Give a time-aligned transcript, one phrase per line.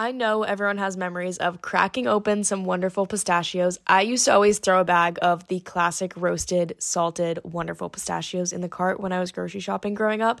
[0.00, 3.80] I know everyone has memories of cracking open some wonderful pistachios.
[3.84, 8.60] I used to always throw a bag of the classic roasted, salted, wonderful pistachios in
[8.60, 10.40] the cart when I was grocery shopping growing up.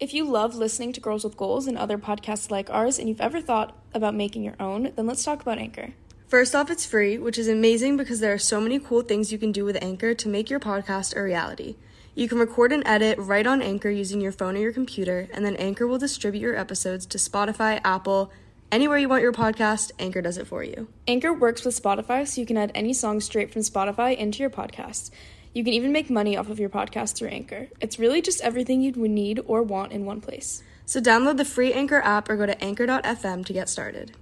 [0.00, 3.20] If you love listening to Girls with Goals and other podcasts like ours, and you've
[3.20, 5.92] ever thought about making your own, then let's talk about Anchor.
[6.28, 9.38] First off, it's free, which is amazing because there are so many cool things you
[9.38, 11.76] can do with Anchor to make your podcast a reality.
[12.14, 15.44] You can record and edit right on Anchor using your phone or your computer, and
[15.44, 18.30] then Anchor will distribute your episodes to Spotify, Apple,
[18.70, 20.88] anywhere you want your podcast, Anchor does it for you.
[21.06, 24.50] Anchor works with Spotify, so you can add any song straight from Spotify into your
[24.50, 25.10] podcast.
[25.54, 27.68] You can even make money off of your podcast through Anchor.
[27.80, 30.62] It's really just everything you would need or want in one place.
[30.84, 34.12] So download the free Anchor app or go to anchor.fm to get started.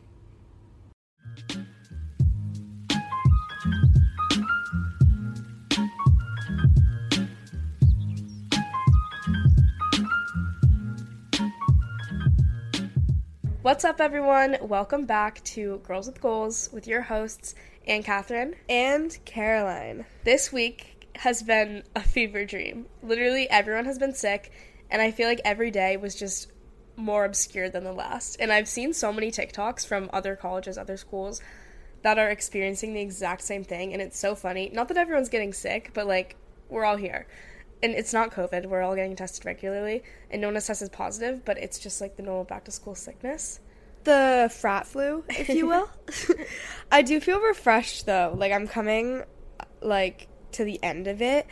[13.63, 14.59] What's up, everyone?
[14.63, 17.57] Welcome back to Girls with Goals with your hosts,
[17.89, 20.07] Ann Catherine and Caroline.
[20.23, 22.87] This week, has been a fever dream.
[23.03, 24.53] Literally, everyone has been sick,
[24.91, 26.53] and I feel like every day was just
[26.97, 28.37] more obscure than the last.
[28.41, 31.41] And I've seen so many TikToks from other colleges, other schools
[32.03, 34.71] that are experiencing the exact same thing, and it's so funny.
[34.73, 36.37] Not that everyone's getting sick, but like,
[36.69, 37.27] we're all here.
[37.83, 41.45] And it's not COVID, we're all getting tested regularly, and no one has tested positive,
[41.45, 43.61] but it's just like the normal back to school sickness
[44.07, 45.91] the frat flu, if you will.
[46.93, 48.35] I do feel refreshed though.
[48.35, 49.25] Like I'm coming
[49.83, 51.47] like to the end of it.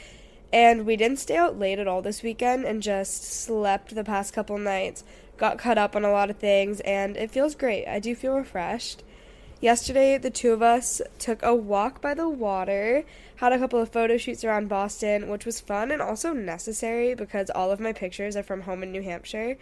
[0.52, 4.32] And we didn't stay out late at all this weekend and just slept the past
[4.32, 5.02] couple nights.
[5.36, 7.86] Got caught up on a lot of things and it feels great.
[7.86, 9.02] I do feel refreshed.
[9.60, 13.04] Yesterday, the two of us took a walk by the water,
[13.36, 17.50] had a couple of photo shoots around Boston, which was fun and also necessary because
[17.50, 19.56] all of my pictures are from home in New Hampshire.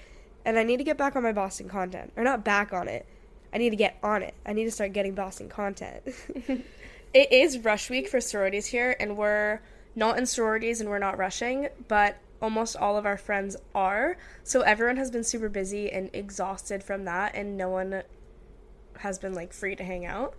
[0.44, 2.12] And I need to get back on my Boston content.
[2.16, 3.06] Or not back on it.
[3.54, 4.34] I need to get on it.
[4.44, 6.02] I need to start getting Boston content.
[7.14, 9.60] it is rush week for sororities here, and we're
[9.94, 14.16] not in sororities and we're not rushing, but almost all of our friends are.
[14.42, 18.02] So everyone has been super busy and exhausted from that, and no one
[18.98, 20.34] has been like free to hang out.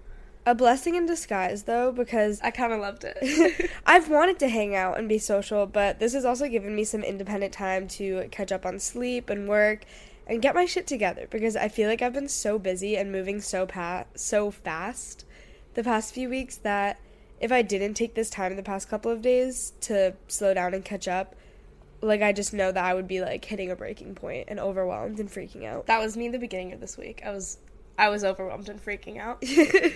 [0.45, 3.71] A blessing in disguise, though, because I kind of loved it.
[3.85, 7.01] I've wanted to hang out and be social, but this has also given me some
[7.01, 9.85] independent time to catch up on sleep and work
[10.27, 13.39] and get my shit together because I feel like I've been so busy and moving
[13.39, 15.23] so pa- so fast
[15.73, 16.99] the past few weeks that
[17.39, 20.73] if I didn't take this time in the past couple of days to slow down
[20.73, 21.35] and catch up,
[22.01, 25.19] like I just know that I would be like hitting a breaking point and overwhelmed
[25.19, 25.87] and freaking out.
[25.87, 27.21] That was me the beginning of this week.
[27.25, 27.57] I was
[27.97, 29.43] I was overwhelmed and freaking out.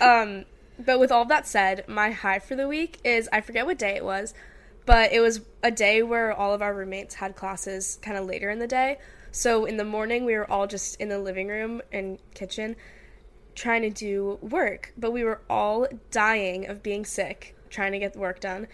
[0.02, 0.44] um
[0.78, 3.96] but with all that said, my high for the week is I forget what day
[3.96, 4.32] it was,
[4.86, 8.50] but it was a day where all of our roommates had classes kind of later
[8.50, 8.98] in the day.
[9.30, 12.76] So in the morning we were all just in the living room and kitchen
[13.58, 18.12] trying to do work, but we were all dying of being sick, trying to get
[18.12, 18.68] the work done.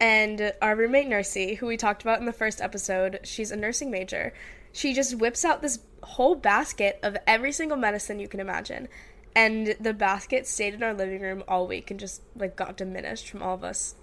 [0.00, 3.90] And our roommate Nursey, who we talked about in the first episode, she's a nursing
[3.90, 4.34] major.
[4.72, 8.88] She just whips out this whole basket of every single medicine you can imagine.
[9.34, 13.30] And the basket stayed in our living room all week and just like got diminished
[13.30, 13.94] from all of us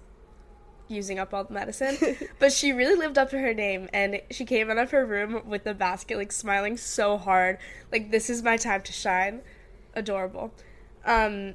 [0.88, 1.96] using up all the medicine.
[2.40, 5.42] but she really lived up to her name and she came out of her room
[5.46, 7.58] with the basket like smiling so hard.
[7.92, 9.42] Like this is my time to shine
[9.94, 10.52] adorable.
[11.04, 11.54] Um,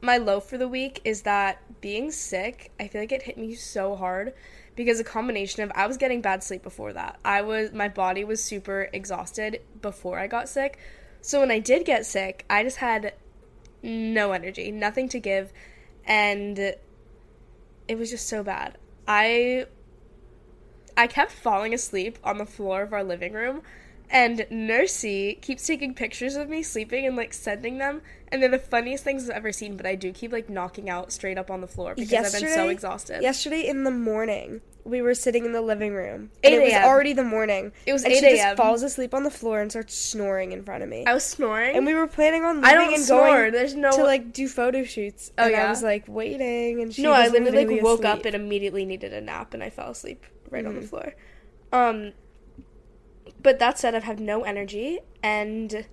[0.00, 3.54] my low for the week is that being sick, I feel like it hit me
[3.54, 4.34] so hard
[4.76, 7.18] because a combination of I was getting bad sleep before that.
[7.24, 10.78] I was my body was super exhausted before I got sick.
[11.20, 13.14] So when I did get sick, I just had
[13.82, 15.52] no energy, nothing to give,
[16.04, 18.78] and it was just so bad.
[19.06, 19.66] I
[20.96, 23.62] I kept falling asleep on the floor of our living room
[24.10, 28.58] and Nursey keeps taking pictures of me sleeping and like sending them, and they're the
[28.58, 29.76] funniest things I've ever seen.
[29.76, 32.50] But I do keep like knocking out straight up on the floor because I've been
[32.52, 33.22] so exhausted.
[33.22, 36.30] Yesterday in the morning, we were sitting in the living room.
[36.42, 37.72] and It was already the morning.
[37.84, 38.56] It was and 8 she just a.m..
[38.56, 41.04] falls asleep on the floor and starts snoring in front of me.
[41.06, 43.26] I was snoring, and we were planning on leaving I don't and snore.
[43.26, 45.30] going There's no to like do photo shoots.
[45.36, 48.24] Oh, and I was like waiting, and she no, I was literally like woke up
[48.24, 50.88] and immediately needed a nap, and I fell asleep right on the Mhm.
[50.88, 51.14] floor.
[51.70, 52.12] Um,
[53.42, 55.86] but that said, I've had no energy, and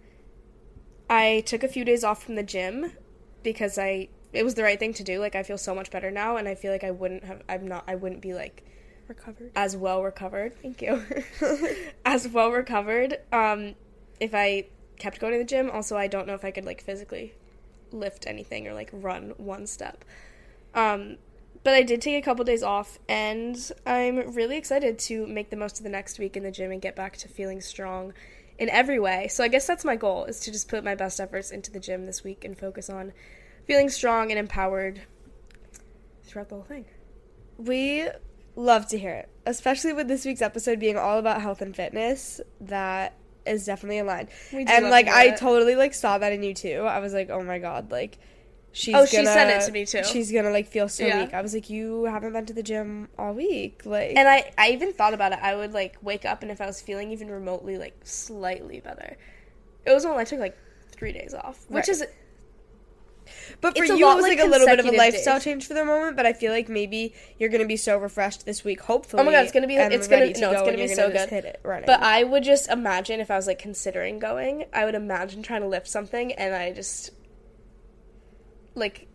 [1.09, 2.91] I took a few days off from the gym
[3.43, 5.19] because I it was the right thing to do.
[5.19, 7.41] Like I feel so much better now, and I feel like I wouldn't have.
[7.47, 7.83] I'm not.
[7.87, 8.63] I wouldn't be like
[9.07, 9.51] recovered.
[9.55, 10.61] as well recovered.
[10.61, 11.03] Thank you.
[12.05, 13.17] as well recovered.
[13.31, 13.75] Um,
[14.19, 16.81] if I kept going to the gym, also I don't know if I could like
[16.81, 17.33] physically
[17.91, 20.03] lift anything or like run one step.
[20.73, 21.17] Um,
[21.65, 23.57] but I did take a couple days off, and
[23.87, 26.79] I'm really excited to make the most of the next week in the gym and
[26.79, 28.13] get back to feeling strong
[28.59, 29.27] in every way.
[29.29, 31.79] So I guess that's my goal is to just put my best efforts into the
[31.79, 33.13] gym this week and focus on
[33.65, 35.01] feeling strong and empowered
[36.23, 36.85] throughout the whole thing.
[37.57, 38.09] We
[38.55, 42.39] love to hear it, especially with this week's episode being all about health and fitness.
[42.61, 44.29] That is definitely aligned.
[44.53, 45.37] And like I it.
[45.37, 46.81] totally like saw that in you too.
[46.81, 48.19] I was like, oh my god, like
[48.75, 50.03] she's Oh, she gonna, said it to me, too.
[50.03, 51.23] She's gonna like feel so Yeah.
[51.23, 51.33] weak.
[51.33, 54.15] I was like, you haven't been to the gym all week, like.
[54.15, 55.39] And I, I even thought about it.
[55.41, 59.17] I would like wake up and if I was feeling even remotely like slightly better,
[59.85, 60.57] it was when I took like
[60.91, 61.89] three days off, which Right.
[61.89, 62.03] is
[63.61, 65.43] But for you, it was like like, a little bit of a lifestyle days.
[65.43, 66.15] change for the moment.
[66.15, 68.81] But I feel like maybe you're gonna be so refreshed this week.
[68.81, 70.87] Hopefully, oh my god, it's gonna be and it's gonna to no, it's gonna be
[70.87, 71.29] so good.
[71.29, 71.59] Hit it.
[71.63, 75.61] But I would just imagine if I was like considering going, I would imagine trying
[75.61, 77.11] to lift something and I just
[78.75, 79.07] like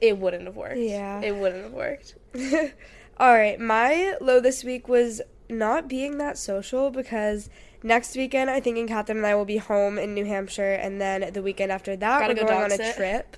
[0.00, 0.76] it wouldn't have worked.
[0.78, 1.20] Yeah.
[1.20, 2.16] it wouldn't have worked.
[3.18, 7.50] All right, my low this week was not being that social because
[7.82, 11.32] next weekend I think Catherine and I will be home in New Hampshire, and then
[11.32, 12.96] the weekend after that Gotta we're go going on a sit.
[12.96, 13.36] trip.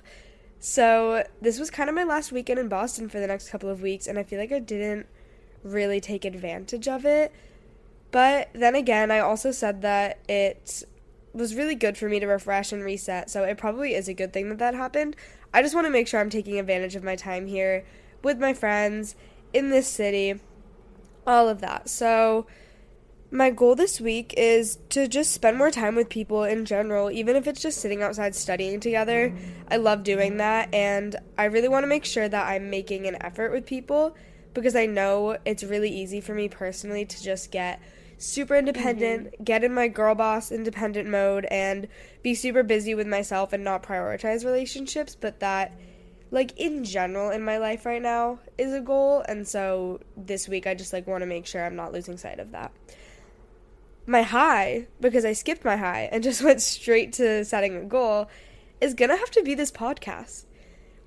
[0.59, 3.81] So this was kind of my last weekend in Boston for the next couple of
[3.81, 5.07] weeks, and I feel like I didn't
[5.63, 7.31] really take advantage of it.
[8.11, 10.83] But then again, I also said that it
[11.33, 14.33] was really good for me to refresh and reset, so it probably is a good
[14.33, 15.15] thing that that happened.
[15.53, 17.85] I just want to make sure I'm taking advantage of my time here
[18.23, 19.15] with my friends
[19.53, 20.39] in this city,
[21.25, 21.89] all of that.
[21.89, 22.47] So,
[23.33, 27.37] my goal this week is to just spend more time with people in general, even
[27.37, 29.33] if it's just sitting outside studying together.
[29.69, 33.17] I love doing that, and I really want to make sure that I'm making an
[33.21, 34.15] effort with people
[34.53, 37.81] because I know it's really easy for me personally to just get
[38.21, 39.43] super independent, mm-hmm.
[39.43, 41.87] get in my girl boss independent mode, and
[42.23, 45.73] be super busy with myself and not prioritize relationships, but that
[46.31, 50.65] like in general in my life right now is a goal and so this week
[50.65, 52.71] I just like want to make sure I'm not losing sight of that.
[54.07, 58.29] My high because I skipped my high and just went straight to setting a goal
[58.79, 60.45] is going to have to be this podcast.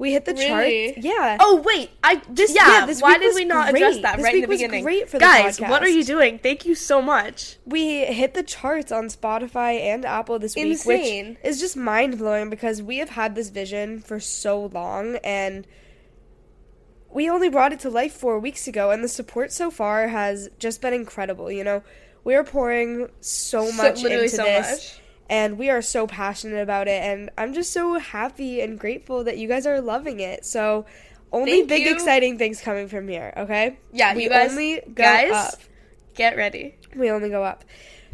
[0.04, 0.92] We hit the Really?
[0.92, 0.98] charts.
[1.06, 1.38] Yeah.
[1.40, 2.80] Oh wait, I This- yeah.
[2.80, 4.02] yeah, this why did we not address great.
[4.02, 4.82] that This right in the beginning?
[4.84, 6.38] great for Guys, what are you doing?
[6.38, 7.56] Thank you so much.
[7.64, 11.38] We hit the charts on Spotify and Apple this week, Insane.
[11.42, 15.66] which is just mind blowing because we have had this vision for so long and
[17.10, 20.50] we only brought it to life four weeks ago, and the support so far has
[20.58, 21.50] just been incredible.
[21.50, 21.82] You know,
[22.24, 25.00] we are pouring so So- much literally into so this, much.
[25.28, 29.38] And we are so passionate about it, and I'm just so happy and grateful that
[29.38, 30.44] you guys are loving it.
[30.44, 30.86] So,
[31.32, 31.92] only Thank big you.
[31.94, 33.32] exciting things coming from here.
[33.36, 33.78] Okay?
[33.92, 35.54] Yeah, we you guys, only go guys, up.
[36.14, 36.76] get ready.
[36.94, 37.64] We only go up.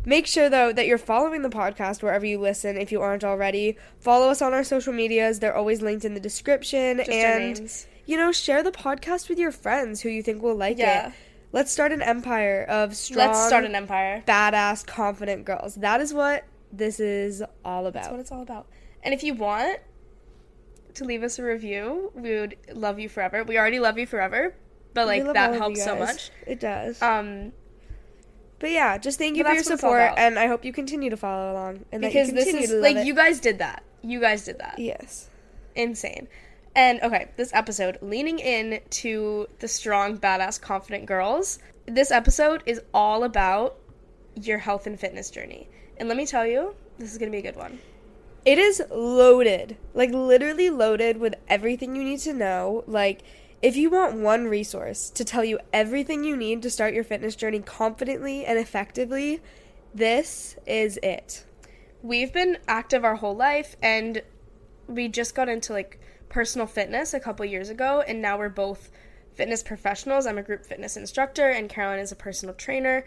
[0.07, 3.77] Make sure though that you're following the podcast wherever you listen if you aren't already.
[3.99, 5.41] Follow us on our social medias.
[5.41, 7.71] They're always linked in the description Just and
[8.07, 11.09] you know, share the podcast with your friends who you think will like Yeah.
[11.09, 11.13] it.
[11.53, 14.23] Let's start an empire of strong Let's start an empire.
[14.27, 15.75] badass confident girls.
[15.75, 18.03] That is what this is all about.
[18.03, 18.69] That's what it's all about.
[19.03, 19.79] And if you want
[20.95, 23.45] to leave us a review, we would love you forever.
[23.45, 24.55] We already love you forever,
[24.95, 26.31] but like that helps so much.
[26.47, 27.01] It does.
[27.01, 27.53] Um,
[28.59, 30.65] but yeah, just thank you for your that's what it's all support and I hope
[30.65, 33.07] you continue to follow along and because that you this is like it.
[33.07, 33.83] you guys did that.
[34.03, 34.79] You guys did that.
[34.79, 35.31] Yes.
[35.75, 36.29] Insane.
[36.77, 41.59] And okay, this episode leaning in to the strong, badass, confident girls.
[41.87, 43.77] This episode is all about
[44.41, 45.69] your health and fitness journey.
[46.01, 47.79] And let me tell you, this is going to be a good one.
[48.47, 52.85] It is loaded, like literally loaded with everything you need to know.
[52.87, 53.21] Like,
[53.61, 57.37] if you want one resource to tell you everything you need to start your fitness
[57.37, 59.43] journey confidently and effectively,
[59.95, 61.45] this is it.
[62.03, 64.23] We've been active our whole life and
[64.87, 68.91] we just got into like personal fitness a couple years ago and now we're both
[69.35, 70.25] fitness professionals.
[70.25, 73.05] I'm a group fitness instructor and Caroline is a personal trainer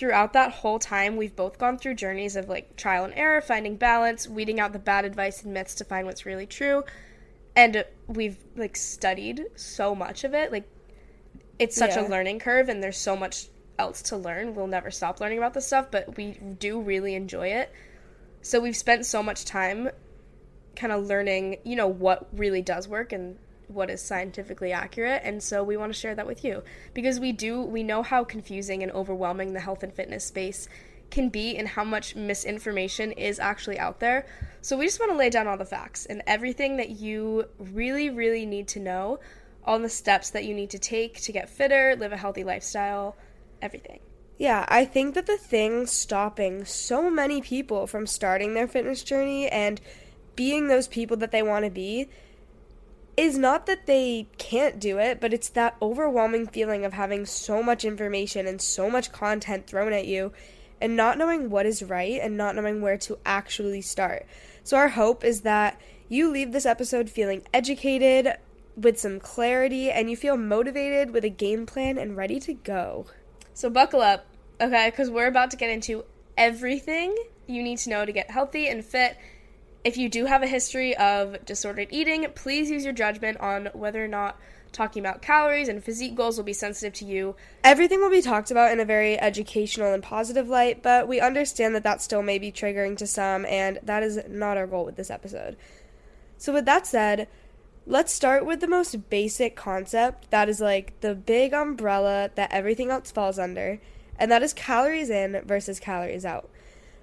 [0.00, 3.76] throughout that whole time, we've both gone through journeys of like trial and error, finding
[3.76, 6.82] balance, weeding out the bad advice and myths to find what's really true.
[7.54, 10.50] And we've like studied so much of it.
[10.50, 10.66] Like,
[11.58, 12.06] it's such yeah.
[12.06, 14.54] a learning curve, and there's so much else to learn.
[14.54, 17.70] We'll never stop learning about this stuff, but we do really enjoy it.
[18.40, 19.90] So we've spent so much time
[20.76, 23.36] kind of learning, you know, what really does work and
[23.70, 26.62] what is scientifically accurate and so we want to share that with you.
[26.94, 30.68] Because we do we know how confusing and overwhelming the health and fitness space
[31.10, 34.26] can be and how much misinformation is actually out there.
[34.60, 38.10] So we just want to lay down all the facts and everything that you really
[38.10, 39.20] really need to know
[39.64, 43.16] all the steps that you need to take to get fitter live a healthy lifestyle
[43.62, 44.00] everything.
[44.38, 49.48] Yeah, I think that the thing stopping so many people from starting their fitness journey
[49.48, 49.80] and
[50.34, 52.08] being those people that they want to be
[53.20, 57.62] is not that they can't do it, but it's that overwhelming feeling of having so
[57.62, 60.32] much information and so much content thrown at you
[60.80, 64.24] and not knowing what is right and not knowing where to actually start.
[64.64, 68.36] So, our hope is that you leave this episode feeling educated,
[68.74, 73.04] with some clarity, and you feel motivated with a game plan and ready to go.
[73.52, 74.24] So, buckle up,
[74.58, 74.88] okay?
[74.88, 76.06] Because we're about to get into
[76.38, 77.14] everything
[77.46, 79.18] you need to know to get healthy and fit
[79.84, 84.04] if you do have a history of disordered eating, please use your judgment on whether
[84.04, 84.38] or not
[84.72, 87.34] talking about calories and physique goals will be sensitive to you.
[87.64, 91.74] Everything will be talked about in a very educational and positive light, but we understand
[91.74, 94.96] that that still may be triggering to some, and that is not our goal with
[94.96, 95.56] this episode.
[96.38, 97.28] So, with that said,
[97.86, 102.90] let's start with the most basic concept that is like the big umbrella that everything
[102.90, 103.80] else falls under,
[104.18, 106.48] and that is calories in versus calories out.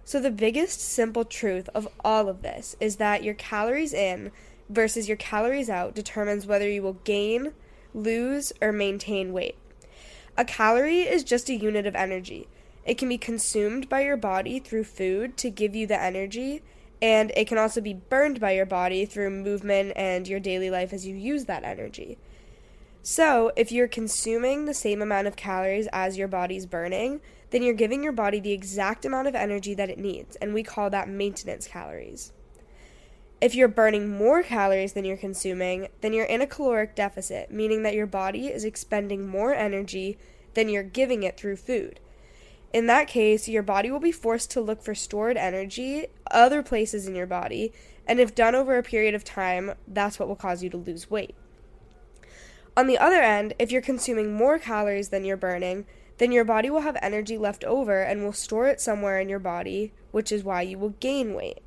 [0.07, 4.31] So, the biggest simple truth of all of this is that your calories in
[4.69, 7.51] versus your calories out determines whether you will gain,
[7.93, 9.57] lose, or maintain weight.
[10.37, 12.47] A calorie is just a unit of energy.
[12.85, 16.61] It can be consumed by your body through food to give you the energy,
[17.01, 20.93] and it can also be burned by your body through movement and your daily life
[20.93, 22.17] as you use that energy.
[23.03, 27.73] So, if you're consuming the same amount of calories as your body's burning, then you're
[27.73, 31.09] giving your body the exact amount of energy that it needs, and we call that
[31.09, 32.31] maintenance calories.
[33.39, 37.83] If you're burning more calories than you're consuming, then you're in a caloric deficit, meaning
[37.83, 40.17] that your body is expending more energy
[40.55, 41.99] than you're giving it through food.
[42.73, 47.07] In that case, your body will be forced to look for stored energy other places
[47.07, 47.71] in your body,
[48.07, 51.09] and if done over a period of time, that's what will cause you to lose
[51.09, 51.35] weight.
[52.75, 55.85] On the other end, if you're consuming more calories than you're burning,
[56.17, 59.39] then your body will have energy left over and will store it somewhere in your
[59.39, 61.59] body, which is why you will gain weight.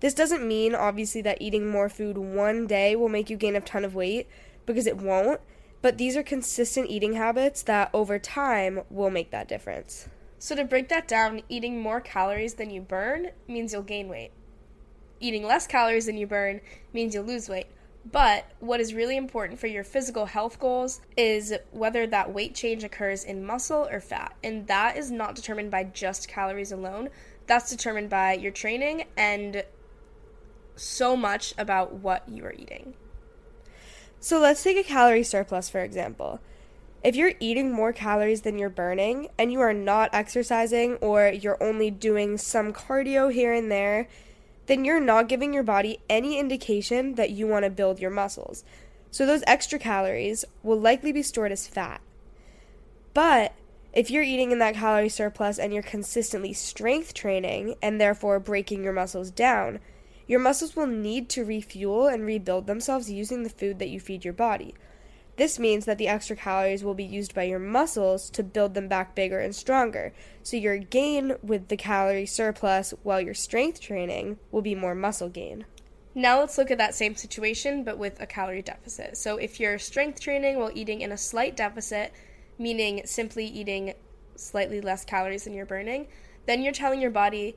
[0.00, 3.60] This doesn't mean, obviously, that eating more food one day will make you gain a
[3.60, 4.28] ton of weight,
[4.66, 5.40] because it won't,
[5.80, 10.08] but these are consistent eating habits that over time will make that difference.
[10.38, 14.32] So, to break that down, eating more calories than you burn means you'll gain weight.
[15.20, 16.60] Eating less calories than you burn
[16.92, 17.68] means you'll lose weight.
[18.10, 22.84] But what is really important for your physical health goals is whether that weight change
[22.84, 24.36] occurs in muscle or fat.
[24.44, 27.08] And that is not determined by just calories alone.
[27.46, 29.64] That's determined by your training and
[30.76, 32.94] so much about what you are eating.
[34.20, 36.40] So let's take a calorie surplus, for example.
[37.02, 41.62] If you're eating more calories than you're burning and you are not exercising or you're
[41.62, 44.08] only doing some cardio here and there,
[44.66, 48.64] then you're not giving your body any indication that you want to build your muscles.
[49.10, 52.00] So those extra calories will likely be stored as fat.
[53.12, 53.52] But
[53.92, 58.82] if you're eating in that calorie surplus and you're consistently strength training and therefore breaking
[58.82, 59.78] your muscles down,
[60.26, 64.24] your muscles will need to refuel and rebuild themselves using the food that you feed
[64.24, 64.74] your body.
[65.36, 68.86] This means that the extra calories will be used by your muscles to build them
[68.86, 70.12] back bigger and stronger.
[70.42, 75.28] So your gain with the calorie surplus while your strength training will be more muscle
[75.28, 75.64] gain.
[76.14, 79.16] Now let's look at that same situation but with a calorie deficit.
[79.16, 82.12] So if you're strength training while eating in a slight deficit,
[82.56, 83.94] meaning simply eating
[84.36, 86.06] slightly less calories than you're burning,
[86.46, 87.56] then you're telling your body,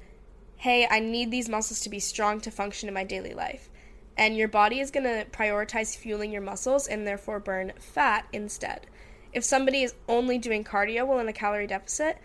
[0.55, 3.69] "Hey, I need these muscles to be strong to function in my daily life."
[4.17, 8.87] And your body is going to prioritize fueling your muscles and therefore burn fat instead.
[9.31, 12.17] If somebody is only doing cardio while in a calorie deficit,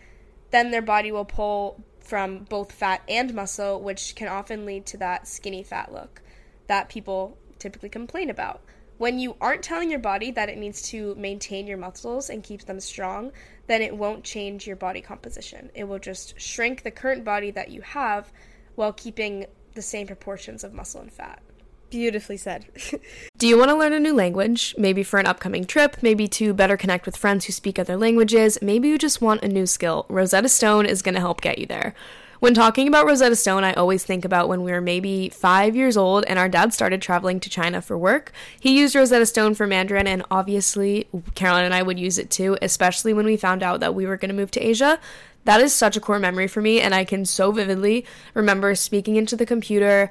[0.51, 4.97] then their body will pull from both fat and muscle, which can often lead to
[4.99, 6.23] that skinny fat look
[6.67, 8.63] that people typically complain about.
[8.99, 12.65] When you aren't telling your body that it needs to maintain your muscles and keep
[12.65, 13.33] them strong,
[13.67, 15.71] then it won't change your body composition.
[15.75, 18.33] It will just shrink the current body that you have
[18.75, 21.43] while keeping the same proportions of muscle and fat.
[21.93, 22.65] Beautifully said.
[23.37, 24.75] Do you want to learn a new language?
[24.79, 28.59] Maybe for an upcoming trip, maybe to better connect with friends who speak other languages,
[28.63, 30.07] maybe you just want a new skill.
[30.09, 31.95] Rosetta Stone is going to help get you there.
[32.41, 35.99] When talking about Rosetta Stone, I always think about when we were maybe five years
[35.99, 38.33] old and our dad started traveling to China for work.
[38.59, 42.57] He used Rosetta Stone for Mandarin, and obviously, Caroline and I would use it too,
[42.63, 44.99] especially when we found out that we were going to move to Asia.
[45.45, 49.17] That is such a core memory for me, and I can so vividly remember speaking
[49.17, 50.11] into the computer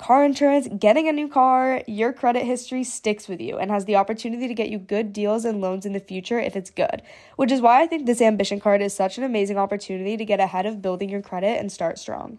[0.00, 3.96] car insurance, getting a new car, your credit history sticks with you and has the
[3.96, 7.02] opportunity to get you good deals and loans in the future if it's good.
[7.36, 10.40] Which is why I think this ambition card is such an amazing opportunity to get
[10.40, 12.38] ahead of building your credit and start strong.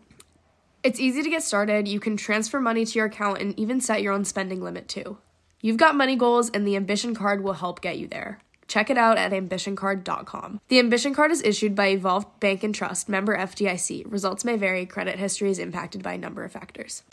[0.84, 1.88] It's easy to get started.
[1.88, 5.20] You can transfer money to your account and even set your own spending limit too.
[5.62, 8.40] You've got money goals, and the Ambition Card will help get you there.
[8.68, 10.62] Check it out at ambitioncard.com.
[10.70, 14.12] The Ambition Card is issued by Evolved Bank and Trust, member FDIC.
[14.12, 14.88] Results may vary.
[14.88, 17.04] Credit history is impacted by a number of factors.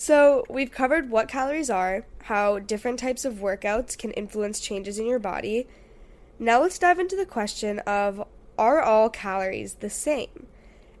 [0.00, 5.06] So, we've covered what calories are, how different types of workouts can influence changes in
[5.06, 5.66] your body.
[6.38, 8.24] Now, let's dive into the question of
[8.56, 10.46] are all calories the same?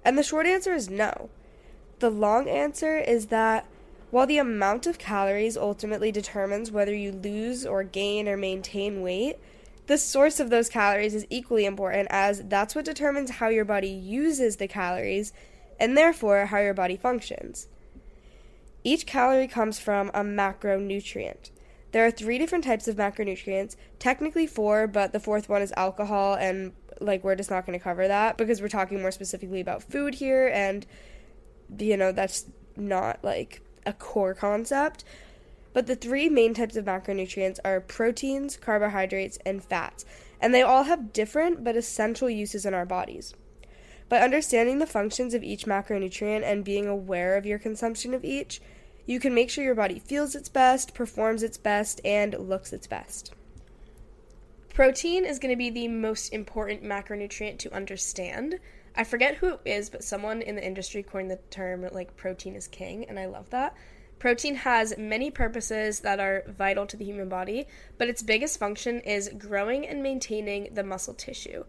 [0.04, 1.30] And the short answer is no.
[2.00, 3.66] The long answer is that
[4.10, 9.36] while the amount of calories ultimately determines whether you lose or gain or maintain weight,
[9.86, 13.90] the source of those calories is equally important as that's what determines how your body
[13.90, 15.32] uses the calories
[15.78, 17.68] and therefore how your body functions.
[18.88, 21.50] Each calorie comes from a macronutrient.
[21.92, 26.36] There are three different types of macronutrients, technically four, but the fourth one is alcohol,
[26.40, 29.82] and like we're just not going to cover that because we're talking more specifically about
[29.82, 30.86] food here, and
[31.78, 32.46] you know, that's
[32.78, 35.04] not like a core concept.
[35.74, 40.06] But the three main types of macronutrients are proteins, carbohydrates, and fats,
[40.40, 43.34] and they all have different but essential uses in our bodies.
[44.08, 48.62] By understanding the functions of each macronutrient and being aware of your consumption of each,
[49.08, 52.86] you can make sure your body feels its best, performs its best, and looks its
[52.86, 53.32] best.
[54.74, 58.60] Protein is going to be the most important macronutrient to understand.
[58.94, 62.54] I forget who it is, but someone in the industry coined the term like protein
[62.54, 63.74] is king, and I love that.
[64.18, 67.66] Protein has many purposes that are vital to the human body,
[67.96, 71.64] but its biggest function is growing and maintaining the muscle tissue.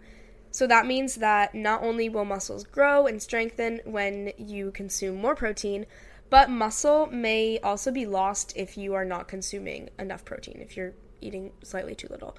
[0.52, 5.36] So that means that not only will muscles grow and strengthen when you consume more
[5.36, 5.86] protein,
[6.30, 10.94] but muscle may also be lost if you are not consuming enough protein, if you're
[11.22, 12.38] eating slightly too little.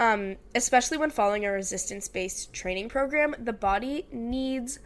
[0.00, 4.80] Um, especially when following a resistance based training program, the body needs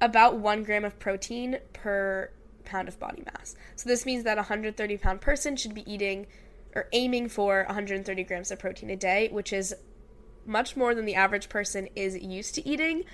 [0.00, 2.30] about one gram of protein per
[2.64, 3.56] pound of body mass.
[3.74, 6.26] So this means that a 130 pound person should be eating
[6.74, 9.74] or aiming for 130 grams of protein a day, which is
[10.46, 13.04] much more than the average person is used to eating.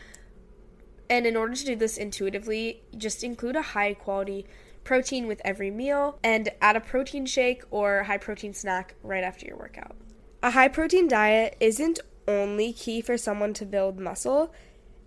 [1.09, 4.47] And in order to do this intuitively, just include a high quality
[4.87, 9.45] protein with every meal and add a protein shake or high protein snack right after
[9.45, 9.97] your workout.
[10.43, 14.55] A high protein diet isn't only key for someone to build muscle,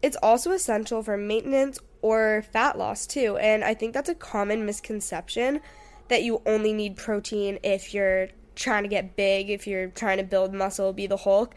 [0.01, 3.37] it's also essential for maintenance or fat loss too.
[3.37, 5.61] And I think that's a common misconception
[6.09, 10.23] that you only need protein if you're trying to get big, if you're trying to
[10.23, 11.55] build muscle, be the Hulk.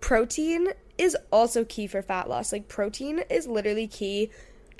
[0.00, 2.52] Protein is also key for fat loss.
[2.52, 4.30] Like, protein is literally key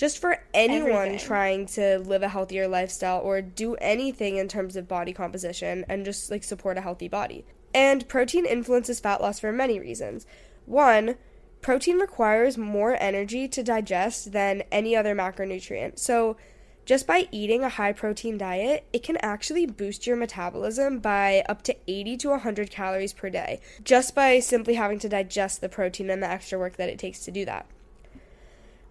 [0.01, 1.19] just for anyone Everything.
[1.19, 6.07] trying to live a healthier lifestyle or do anything in terms of body composition and
[6.07, 7.45] just like support a healthy body.
[7.75, 10.25] And protein influences fat loss for many reasons.
[10.65, 11.17] One,
[11.61, 15.99] protein requires more energy to digest than any other macronutrient.
[15.99, 16.39] So,
[16.87, 21.61] just by eating a high protein diet, it can actually boost your metabolism by up
[21.65, 26.09] to 80 to 100 calories per day, just by simply having to digest the protein
[26.09, 27.67] and the extra work that it takes to do that.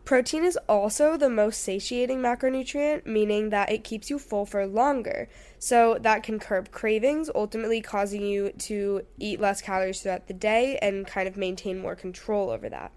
[0.10, 5.30] Protein is also the most satiating macronutrient, meaning that it keeps you full for longer.
[5.60, 10.80] So that can curb cravings, ultimately causing you to eat less calories throughout the day
[10.82, 12.92] and kind of maintain more control over that.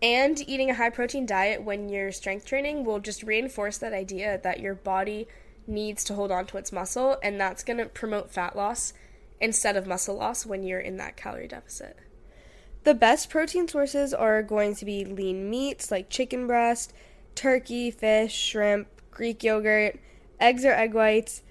[0.00, 4.40] And eating a high protein diet when you're strength training will just reinforce that idea
[4.42, 5.28] that your body
[5.66, 8.94] needs to hold on to its muscle, and that's going to promote fat loss
[9.42, 11.98] instead of muscle loss when you're in that calorie deficit.
[12.84, 16.92] The best protein sources are going to be lean meats like chicken breast,
[17.34, 19.98] turkey, fish, shrimp, Greek yogurt,
[20.38, 21.42] eggs or egg whites,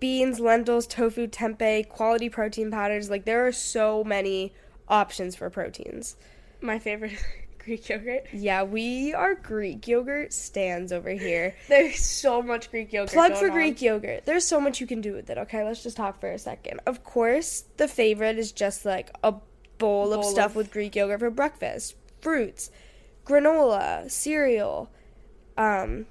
[0.00, 3.10] beans, lentils, tofu, tempeh, quality protein powders.
[3.10, 4.54] Like, there are so many
[4.88, 6.16] options for proteins.
[6.62, 7.12] My favorite
[7.58, 8.24] Greek yogurt.
[8.32, 11.54] Yeah, we are Greek yogurt stands over here.
[11.68, 13.12] There's so much Greek yogurt.
[13.12, 13.52] Plug for on.
[13.52, 14.24] Greek yogurt.
[14.24, 15.36] There's so much you can do with it.
[15.36, 16.80] Okay, let's just talk for a second.
[16.86, 19.34] Of course, the favorite is just like a
[19.78, 22.70] bowl, of Bowl stuff of- with Greek yogurt for breakfast, fruits,
[23.26, 24.90] granola, cereal.
[25.56, 26.06] Um,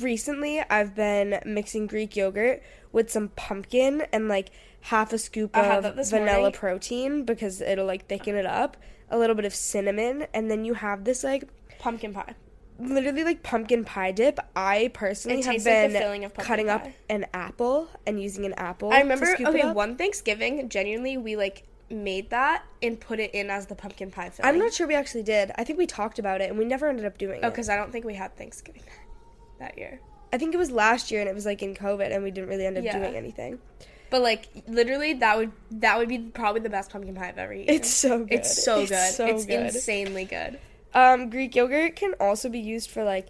[0.00, 4.50] recently, I've been mixing Greek yogurt with some pumpkin and like
[4.82, 6.52] half a scoop of vanilla morning.
[6.52, 8.76] protein because it'll like thicken it up.
[9.10, 11.44] A little bit of cinnamon, and then you have this like
[11.78, 12.34] Pumpkin pie.
[12.78, 14.38] literally like pumpkin pie dip.
[14.54, 18.52] I personally have like been filling of pumpkin cutting up an apple and using an
[18.54, 18.92] apple.
[18.92, 23.66] I remember, okay, one Thanksgiving, genuinely, we like made that and put it in as
[23.66, 24.48] the pumpkin pie filling.
[24.48, 25.52] I'm not sure we actually did.
[25.56, 27.46] I think we talked about it and we never ended up doing Oh, it.
[27.46, 28.82] Oh, because I don't think we had Thanksgiving
[29.58, 30.00] that year.
[30.32, 32.50] I think it was last year and it was like in COVID and we didn't
[32.50, 32.98] really end up Yeah.
[32.98, 33.58] doing anything.
[34.10, 37.52] But like literally, that would that would be probably the best pumpkin pie I've ever
[37.52, 37.74] eaten.
[37.74, 38.32] It's so good.
[38.32, 39.12] It's so It's good.
[39.14, 39.66] so it's good.
[39.66, 40.58] insanely good.
[40.94, 43.26] Um, Greek yogurt can also be used for like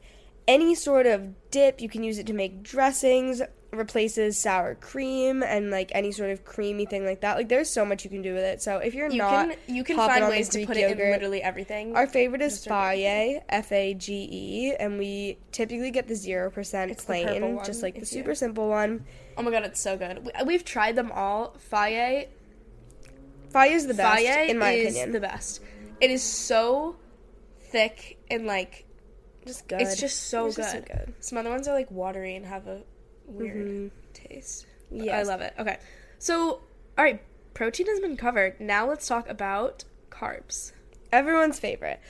[0.46, 1.80] any sort of dip.
[1.80, 6.42] You can use it to make dressings, replaces sour cream and like any sort of
[6.44, 7.36] creamy thing like that.
[7.36, 8.62] Like there's so much you can do with it.
[8.62, 11.42] So if you're You not can you can find ways to put it in literally
[11.42, 11.94] everything.
[11.94, 12.64] Our favorite is.
[12.64, 17.38] Fage, F A G E, and we typically get the zero percent It's the purple
[17.38, 19.04] plain, one, just like the if you- super simple one.
[19.36, 20.24] oh my god, it's so good.
[20.24, 21.54] We, we've tried them all.
[21.70, 22.28] Fage
[23.52, 25.12] Fage is the best, Fage in my is opinion.
[25.12, 25.60] the best.
[26.00, 26.96] It is so
[27.60, 28.84] thick and like
[29.46, 29.80] just good.
[29.80, 30.62] it's just so It's good.
[30.62, 31.14] just so good.
[31.20, 32.82] Some other ones are like watery and have a
[33.28, 33.88] weird mm-hmm.
[34.12, 34.66] taste.
[34.90, 35.54] Yeah, I love it.
[35.58, 35.78] Okay.
[36.18, 36.60] So,
[36.96, 37.22] all right,
[37.54, 38.60] protein has been covered.
[38.60, 40.72] Now let's talk about carbs.
[41.12, 42.00] Everyone's favorite.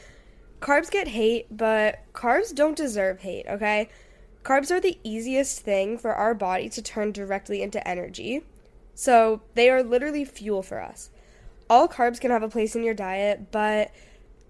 [0.61, 3.89] Carbs get hate, but carbs don't deserve hate, okay?
[4.43, 8.43] Carbs are the easiest thing for our body to turn directly into energy.
[8.95, 11.11] So they are literally fuel for us.
[11.71, 13.93] All carbs can have a place in your diet, but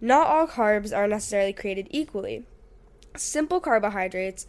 [0.01, 2.45] not all carbs are necessarily created equally.
[3.17, 4.47] Simple carbohydrates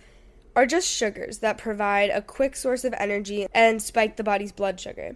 [0.55, 4.79] are just sugars that provide a quick source of energy and spike the body's blood
[4.79, 5.15] sugar.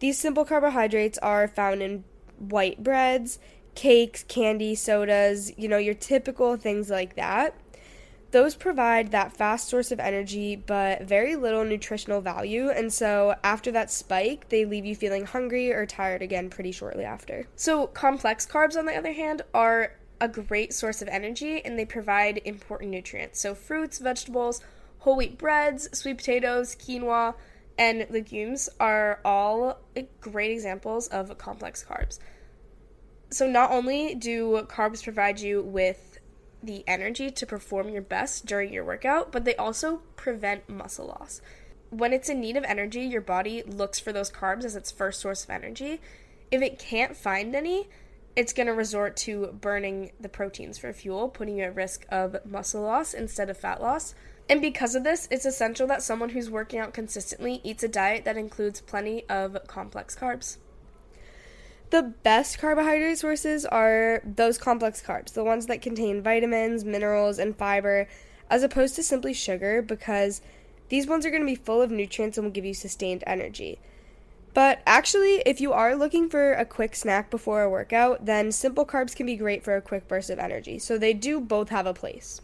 [0.00, 2.04] These simple carbohydrates are found in
[2.38, 3.38] white breads,
[3.74, 7.54] cakes, candy, sodas, you know, your typical things like that.
[8.30, 12.70] Those provide that fast source of energy, but very little nutritional value.
[12.70, 17.04] And so, after that spike, they leave you feeling hungry or tired again pretty shortly
[17.04, 17.46] after.
[17.56, 21.84] So, complex carbs, on the other hand, are a great source of energy and they
[21.84, 23.40] provide important nutrients.
[23.40, 24.60] So, fruits, vegetables,
[24.98, 27.34] whole wheat breads, sweet potatoes, quinoa,
[27.78, 29.80] and legumes are all
[30.20, 32.18] great examples of complex carbs.
[33.30, 36.18] So, not only do carbs provide you with
[36.62, 41.40] the energy to perform your best during your workout, but they also prevent muscle loss.
[41.88, 45.20] When it's in need of energy, your body looks for those carbs as its first
[45.20, 46.00] source of energy.
[46.50, 47.88] If it can't find any,
[48.36, 52.36] it's going to resort to burning the proteins for fuel, putting you at risk of
[52.44, 54.14] muscle loss instead of fat loss.
[54.48, 58.24] And because of this, it's essential that someone who's working out consistently eats a diet
[58.24, 60.56] that includes plenty of complex carbs.
[61.90, 67.56] The best carbohydrate sources are those complex carbs, the ones that contain vitamins, minerals, and
[67.56, 68.08] fiber,
[68.48, 70.40] as opposed to simply sugar, because
[70.88, 73.80] these ones are going to be full of nutrients and will give you sustained energy.
[74.52, 78.84] But actually, if you are looking for a quick snack before a workout, then simple
[78.84, 80.78] carbs can be great for a quick burst of energy.
[80.78, 82.40] So they do both have a place.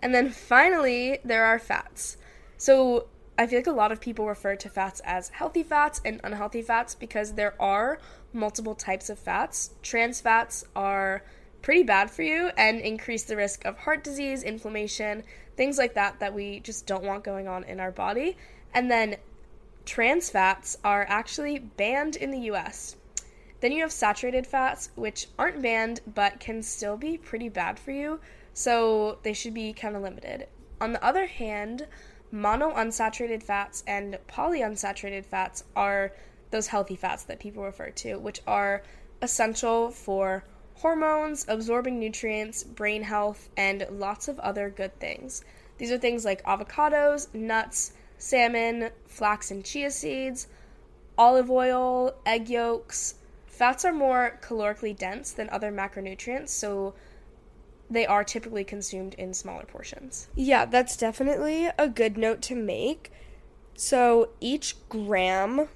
[0.00, 2.16] And then finally, there are fats.
[2.56, 3.06] So
[3.38, 6.62] I feel like a lot of people refer to fats as healthy fats and unhealthy
[6.62, 7.98] fats because there are
[8.32, 9.70] multiple types of fats.
[9.82, 11.22] Trans fats are
[11.60, 15.24] pretty bad for you and increase the risk of heart disease, inflammation,
[15.56, 18.36] things like that that we just don't want going on in our body.
[18.72, 19.16] And then
[19.86, 22.96] trans fats are actually banned in the US.
[23.60, 27.92] Then you have saturated fats, which aren't banned but can still be pretty bad for
[27.92, 28.20] you,
[28.52, 30.48] so they should be kind of limited.
[30.80, 31.86] On the other hand,
[32.32, 36.12] monounsaturated fats and polyunsaturated fats are
[36.50, 38.82] those healthy fats that people refer to, which are
[39.22, 40.44] essential for
[40.74, 45.42] hormones, absorbing nutrients, brain health, and lots of other good things.
[45.78, 50.48] These are things like avocados, nuts, salmon, flax and chia seeds,
[51.18, 53.14] olive oil, egg yolks.
[53.46, 56.94] Fats are more calorically dense than other macronutrients, so
[57.88, 60.28] they are typically consumed in smaller portions.
[60.34, 63.12] Yeah, that's definitely a good note to make.
[63.74, 65.68] So each gram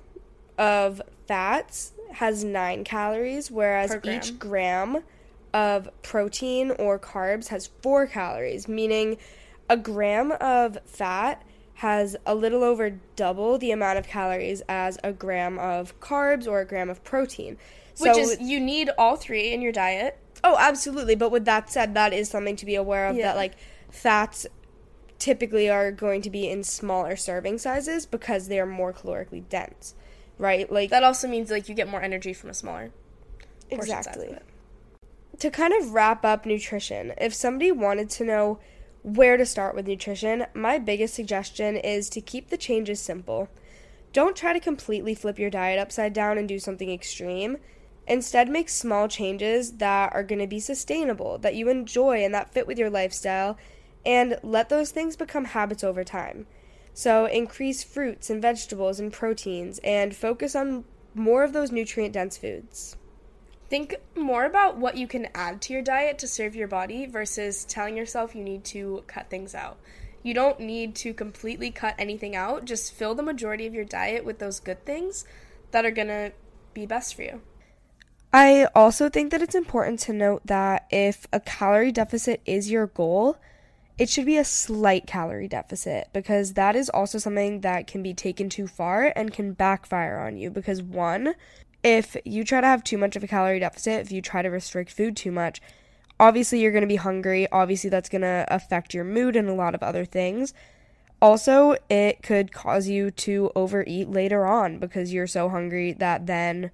[0.59, 4.16] of fats has nine calories, whereas gram.
[4.16, 5.03] each gram
[5.55, 9.16] of protein or carbs has four calories, meaning
[9.68, 11.42] a gram of fat
[11.81, 16.61] has a little over double the amount of calories as a gram of carbs or
[16.61, 17.57] a gram of protein.
[17.99, 20.19] Which So- is, you need all three in your diet.
[20.45, 21.14] Oh, absolutely.
[21.14, 23.29] But with that said, that is something to be aware of Yeah.
[23.29, 23.53] that like
[23.90, 24.47] fats
[25.19, 29.95] typically are going to be in smaller serving sizes because they are more calorically dense.
[30.37, 30.71] Right?
[30.71, 32.90] Like That also means like you get more energy from a smaller
[33.71, 34.38] portion size of exactly.
[35.38, 38.59] To kind of wrap up nutrition, if somebody wanted to know
[39.03, 43.49] where to start with nutrition, my biggest suggestion is to keep the changes simple.
[44.13, 47.59] Don't try to completely flip your diet upside down and do something extreme.
[48.07, 52.53] Instead, make small changes that are going to be sustainable, that you enjoy, and that
[52.53, 53.57] fit with your lifestyle,
[54.05, 56.47] and let those things become habits over time.
[56.93, 60.85] So, increase fruits and vegetables and proteins, and focus on
[61.15, 62.97] more of those nutrient dense foods.
[63.70, 67.64] Think more about what you can add to your diet to serve your body versus
[67.64, 69.78] telling yourself you need to cut things out.
[70.24, 74.24] You don't need to completely cut anything out, just fill the majority of your diet
[74.24, 75.24] with those good things
[75.70, 76.33] that are to
[76.74, 77.42] be best for you.
[78.33, 82.88] I also think that it's important to note that if a calorie deficit is your
[82.88, 83.38] goal,
[83.98, 88.14] it should be a slight calorie deficit because that is also something that can be
[88.14, 90.50] taken too far and can backfire on you.
[90.50, 91.35] Because, one,
[91.83, 94.49] if you try to have too much of a calorie deficit, if you try to
[94.49, 95.61] restrict food too much,
[96.19, 97.47] obviously you're going to be hungry.
[97.51, 100.53] Obviously, that's going to affect your mood and a lot of other things.
[101.23, 106.71] Also, it could cause you to overeat later on because you're so hungry that then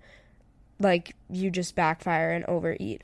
[0.79, 3.03] like you just backfire and overeat.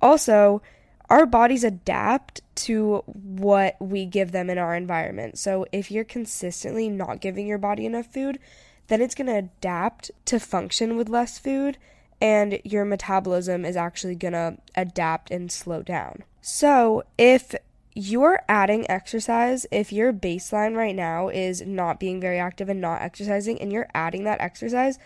[0.00, 0.62] Also,
[1.10, 5.38] our bodies adapt to what we give them in our environment.
[5.38, 8.38] So if you're consistently not giving your body enough food,
[8.88, 11.78] then it's going to adapt to function with less food
[12.20, 16.24] and your metabolism is actually going to adapt and slow down.
[16.40, 17.54] So, if
[17.94, 23.02] you're adding exercise, if your baseline right now is not being very active and not
[23.02, 24.98] exercising and you're adding that exercise,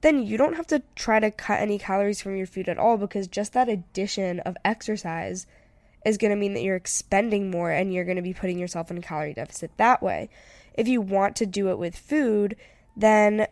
[0.00, 2.98] then you don't have to try to cut any calories from your food at all
[2.98, 5.46] because just that addition of exercise
[6.04, 8.90] is going to mean that you're expending more and you're going to be putting yourself
[8.90, 10.28] in a calorie deficit that way.
[10.74, 12.56] If you want to do it with food,
[12.96, 13.46] then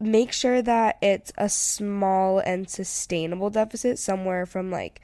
[0.00, 5.00] make sure that it's a small and sustainable deficit, somewhere from like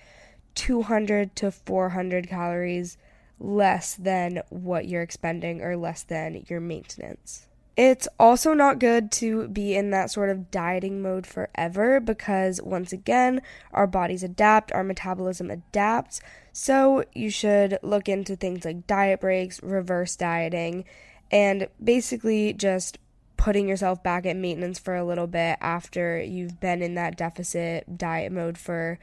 [0.55, 2.97] 200 to 400 calories
[3.39, 7.47] less than what you're expending or less than your maintenance.
[7.77, 12.93] It's also not good to be in that sort of dieting mode forever because, once
[12.93, 13.41] again,
[13.73, 16.21] our bodies adapt, our metabolism adapts.
[16.53, 20.87] So, you should look into things like diet breaks, reverse dieting,
[21.31, 22.99] and basically just
[23.39, 27.97] putting yourself back at maintenance for a little bit after you've been in that deficit
[27.97, 28.99] diet mode for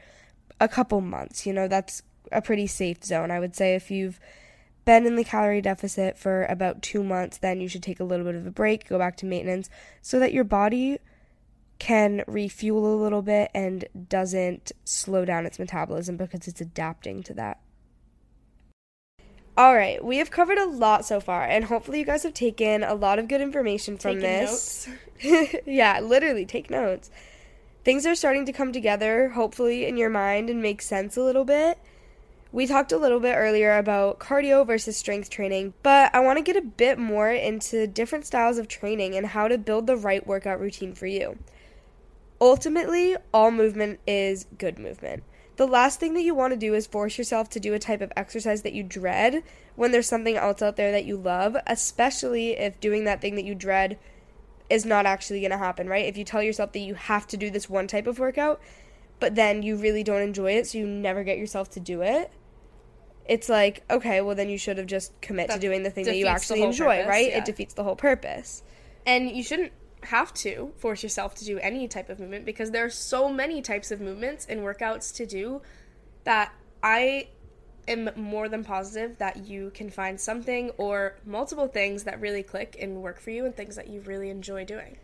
[0.60, 1.46] a couple months.
[1.46, 3.30] You know, that's a pretty safe zone.
[3.30, 4.20] I would say if you've
[4.84, 8.26] been in the calorie deficit for about two months, then you should take a little
[8.26, 9.70] bit of a break, go back to maintenance,
[10.02, 10.98] so that your body
[11.78, 17.34] can refuel a little bit and doesn't slow down its metabolism because it's adapting to
[17.34, 17.58] that.
[19.58, 22.84] All right, we have covered a lot so far, and hopefully, you guys have taken
[22.84, 24.88] a lot of good information from Taking this.
[25.66, 27.10] yeah, literally, take notes.
[27.82, 31.44] things are starting to come together, hopefully, in your mind and make sense a little
[31.44, 31.78] bit.
[32.52, 36.42] We talked a little bit earlier about cardio versus strength training, but I want to
[36.42, 40.26] get a bit more into different styles of training and how to build the right
[40.26, 41.38] workout routine for you.
[42.40, 45.22] Ultimately, all movement is good movement.
[45.56, 48.02] The last thing that you want to do is force yourself to do a type
[48.02, 49.42] of exercise that you dread
[49.74, 53.44] when there's something else out there that you love, especially if doing that thing that
[53.44, 53.98] you dread
[54.68, 56.04] is not actually going to happen, right?
[56.04, 58.60] If you tell yourself that you have to do this one type of workout,
[59.18, 62.30] but then you really don't enjoy it, so you never get yourself to do it,
[63.24, 66.04] it's like, okay, well, then you should have just commit That to doing the thing
[66.04, 67.28] that you actually enjoy, purpose, right?
[67.28, 67.38] yeah.
[67.38, 68.62] It defeats the whole purpose.
[69.04, 69.72] And you shouldn't
[70.06, 73.62] have to force yourself to do any type of movement because there are so many
[73.62, 75.62] types of movements and workouts to do
[76.24, 77.28] that I
[77.88, 82.76] am more than positive that you can find something or multiple things that really click
[82.80, 84.98] and work for you and things that you really enjoy doing.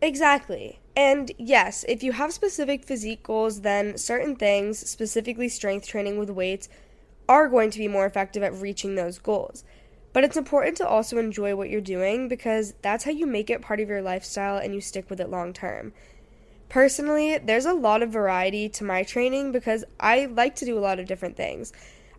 [0.00, 0.80] Exactly.
[0.96, 6.30] And yes, if you have specific physique goals, then certain things, specifically strength training with
[6.30, 6.68] weights,
[7.28, 9.64] are going to be more effective at reaching those goals.
[10.14, 13.60] But it's important to also enjoy what you're doing because that's how you make it
[13.60, 15.92] part of your lifestyle and you stick with it long term.
[16.68, 20.80] Personally, there's a lot of variety to my training because I like to do a
[20.80, 21.72] lot of different things.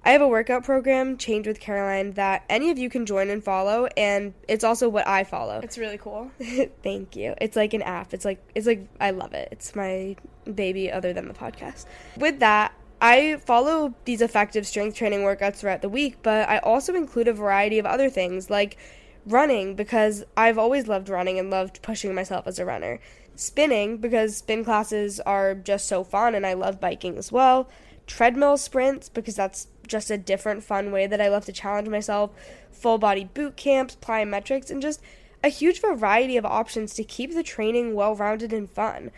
[0.04, 3.44] I have a workout program, Change with Caroline, that any of you can join and
[3.44, 5.62] follow, and it's also what I follow.
[5.64, 6.30] It's really cool.
[6.84, 7.34] Thank you.
[7.42, 8.14] It's like an app.
[8.14, 9.48] It's like it's like I love it.
[9.52, 10.16] It's my
[10.54, 11.86] baby other than the podcast.
[12.18, 16.96] With that, I follow these effective strength training workouts throughout the week, but I also
[16.96, 18.78] include a variety of other things like
[19.26, 23.00] running because I've always loved running and loved pushing myself as a runner.
[23.36, 27.70] Spinning because spin classes are just so fun and I love biking as well.
[28.08, 32.32] Treadmill sprints because that's just a different fun way that I love to challenge myself.
[32.72, 35.02] Full body boot camps, plyometrics, and just
[35.44, 39.12] a huge variety of options to keep the training well rounded and fun.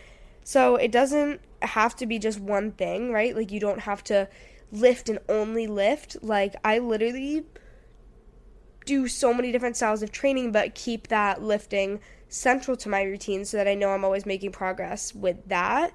[0.47, 3.36] So it doesn't have to be just one thing, right?
[3.36, 4.29] Like you don't have to
[4.71, 6.15] lift and only lift.
[6.21, 7.43] Like I literally
[8.86, 13.43] do so many different styles of training, but keep that lifting central to my routine
[13.43, 15.91] so that I know I'm always making progress with that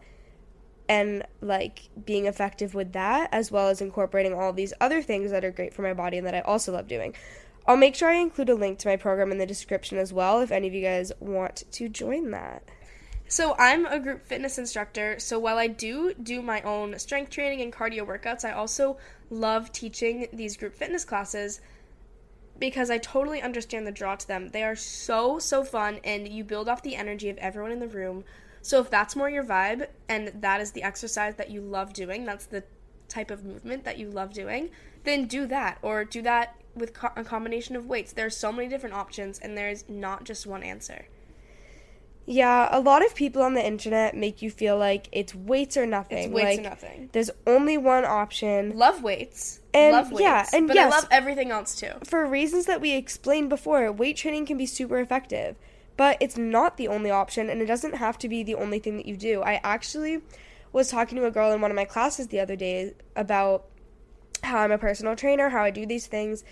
[0.86, 5.46] and like being effective with that as well as incorporating all these other things that
[5.46, 7.14] are great for my body and that I also love doing.
[7.66, 10.40] I'll make sure I include a link to my program in the description as well
[10.40, 12.64] if any of you guys want to join that.
[13.32, 15.18] So I'm a group fitness instructor.
[15.18, 18.98] So while I do do my own strength training and cardio workouts, I also
[19.30, 21.62] love teaching these group fitness classes
[22.58, 24.50] because I totally understand the draw to them.
[24.50, 27.88] They are so so fun and you build off the energy of everyone in the
[27.88, 28.24] room.
[28.60, 32.26] So if that's more your vibe and that is the exercise that you love doing,
[32.26, 32.64] that's the
[33.08, 34.68] type of movement that you love doing,
[35.04, 38.12] then do that or do that with co- a combination of weights.
[38.12, 41.06] There's so many different options and there's not just one answer.
[42.24, 45.86] Yeah, a lot of people on the internet make you feel like it's weights or
[45.86, 46.18] nothing.
[46.18, 47.10] It's weights like, or nothing.
[47.12, 48.76] There's only one option.
[48.76, 49.60] love weights.
[49.74, 50.20] And, love weights.
[50.20, 50.92] yeah, and but yes.
[50.92, 51.92] I love everything else too.
[52.04, 55.56] For reasons that we explained before, weight training can be super effective,
[55.96, 58.96] but it's not the only option and it doesn't have to be the only thing
[58.98, 59.42] that you do.
[59.42, 60.20] I actually
[60.72, 63.66] was talking to a girl in one of my classes the other day about
[64.44, 66.44] how I'm a personal trainer, how I do these things,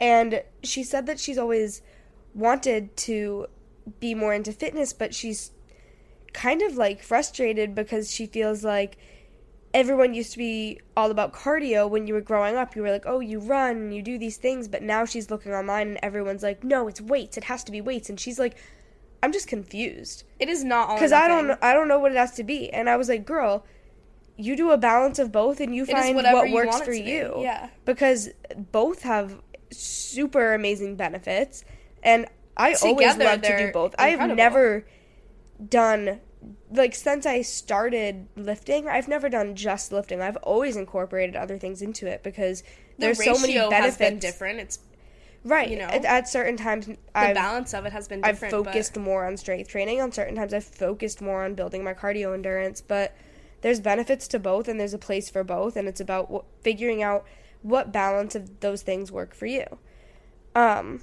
[0.00, 1.82] and she said that she's always
[2.34, 3.46] wanted to
[4.00, 5.52] be more into fitness, but she's
[6.32, 8.96] kind of like frustrated because she feels like
[9.74, 12.76] everyone used to be all about cardio when you were growing up.
[12.76, 15.88] You were like, oh, you run, you do these things, but now she's looking online
[15.88, 17.36] and everyone's like, no, it's weights.
[17.36, 18.56] It has to be weights, and she's like,
[19.22, 22.18] I'm just confused It is not all because I don't, I don't know what it
[22.18, 22.70] has to be.
[22.72, 23.64] And I was like, girl,
[24.36, 27.10] you do a balance of both, and you find what you works for to be,
[27.10, 27.34] you.
[27.38, 27.68] yeah.
[27.84, 28.30] because
[28.72, 29.40] both have
[29.70, 31.64] super amazing benefits,
[32.02, 33.94] and I always love to do both.
[33.98, 34.84] I've never
[35.68, 36.20] done
[36.70, 40.20] like since I started lifting, I've never done just lifting.
[40.20, 42.62] I've always incorporated other things into it because
[42.98, 43.84] there's ratio so many benefits.
[43.84, 44.60] has been different.
[44.60, 44.78] It's
[45.44, 45.68] Right.
[45.68, 45.86] you know.
[45.86, 48.54] at, at certain times, the I've, balance of it has been different.
[48.54, 50.00] I've focused more on strength training.
[50.00, 52.80] On certain times, I've focused more on building my cardio endurance.
[52.80, 53.16] But
[53.60, 57.02] there's benefits to both, and there's a place for both, and it's about w- figuring
[57.02, 57.24] out
[57.62, 59.64] what balance of those things work for you.
[60.54, 61.02] Um.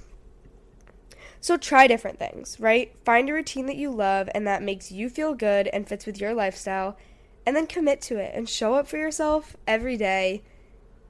[1.40, 2.94] So try different things, right?
[3.04, 6.20] Find a routine that you love and that makes you feel good and fits with
[6.20, 6.98] your lifestyle,
[7.46, 10.42] and then commit to it and show up for yourself every day,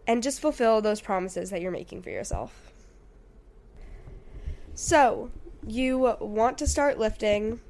[0.06, 2.72] and just fulfill those promises that you're making for yourself.
[4.74, 5.30] So,
[5.66, 7.60] you want to start lifting.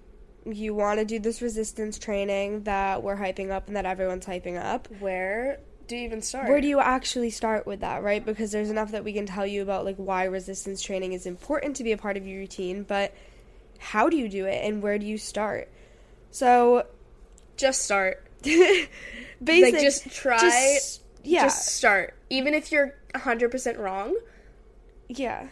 [0.45, 4.63] You want to do this resistance training that we're hyping up and that everyone's hyping
[4.63, 4.87] up.
[5.01, 5.61] where
[5.91, 6.49] do you even start?
[6.49, 8.25] Where do you actually start with that, right?
[8.25, 11.77] Because there's enough that we can tell you about like why resistance training is important
[11.77, 13.13] to be a part of your routine, but
[13.79, 15.69] how do you do it and where do you start?
[16.31, 16.87] So,
[17.57, 18.27] Just start.
[18.43, 18.95] Basic.
[19.45, 20.39] Like just try.
[20.39, 21.43] just- yeah.
[21.43, 22.15] Just start.
[22.31, 24.17] Even if you're 100% wrong.
[25.09, 25.49] Yeah.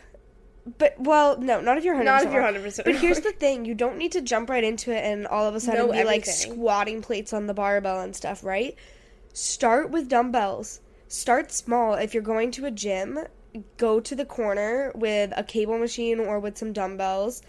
[0.78, 2.54] But well, no, not if you're 100% Not if you're wrong.
[2.54, 5.46] 100% But here's the thing, you don't need to jump right into it and all
[5.46, 8.76] of a sudden Know be like squatting plates on the barbell and stuff, right?
[9.32, 10.80] Start with dumbbells.
[11.06, 11.94] Start small.
[11.94, 13.20] If you're going to a gym,
[13.76, 17.42] go to the corner with a cable machine or with some dumbbells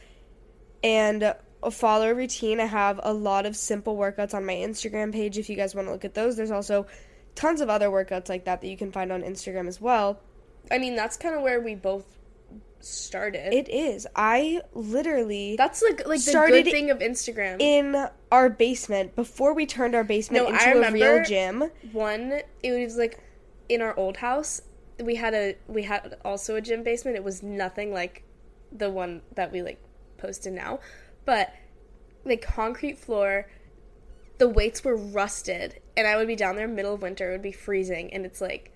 [0.83, 1.35] and
[1.71, 2.59] follow a routine.
[2.59, 5.87] I have a lot of simple workouts on my Instagram page if you guys want
[5.87, 6.37] to look at those.
[6.37, 6.87] There's also
[7.35, 10.21] tons of other workouts like that that you can find on Instagram as well.
[10.71, 12.18] I mean, that's kind of where we both
[12.81, 13.53] started.
[13.53, 14.07] It is.
[14.15, 17.57] I literally that's like like the good thing of Instagram.
[17.59, 21.71] in our basement before we turned our basement No, into a real gym.
[21.91, 23.19] One, it was like
[23.67, 24.61] in our old house.
[24.99, 27.15] We had a we had also a gym basement.
[27.17, 28.23] It was nothing like
[28.71, 29.81] the one that we like
[30.17, 30.79] posted now,
[31.25, 31.53] but
[32.25, 33.49] like concrete floor.
[34.37, 37.29] The weights were rusted, and I would be down there middle of winter.
[37.29, 38.71] It would be freezing, and it's like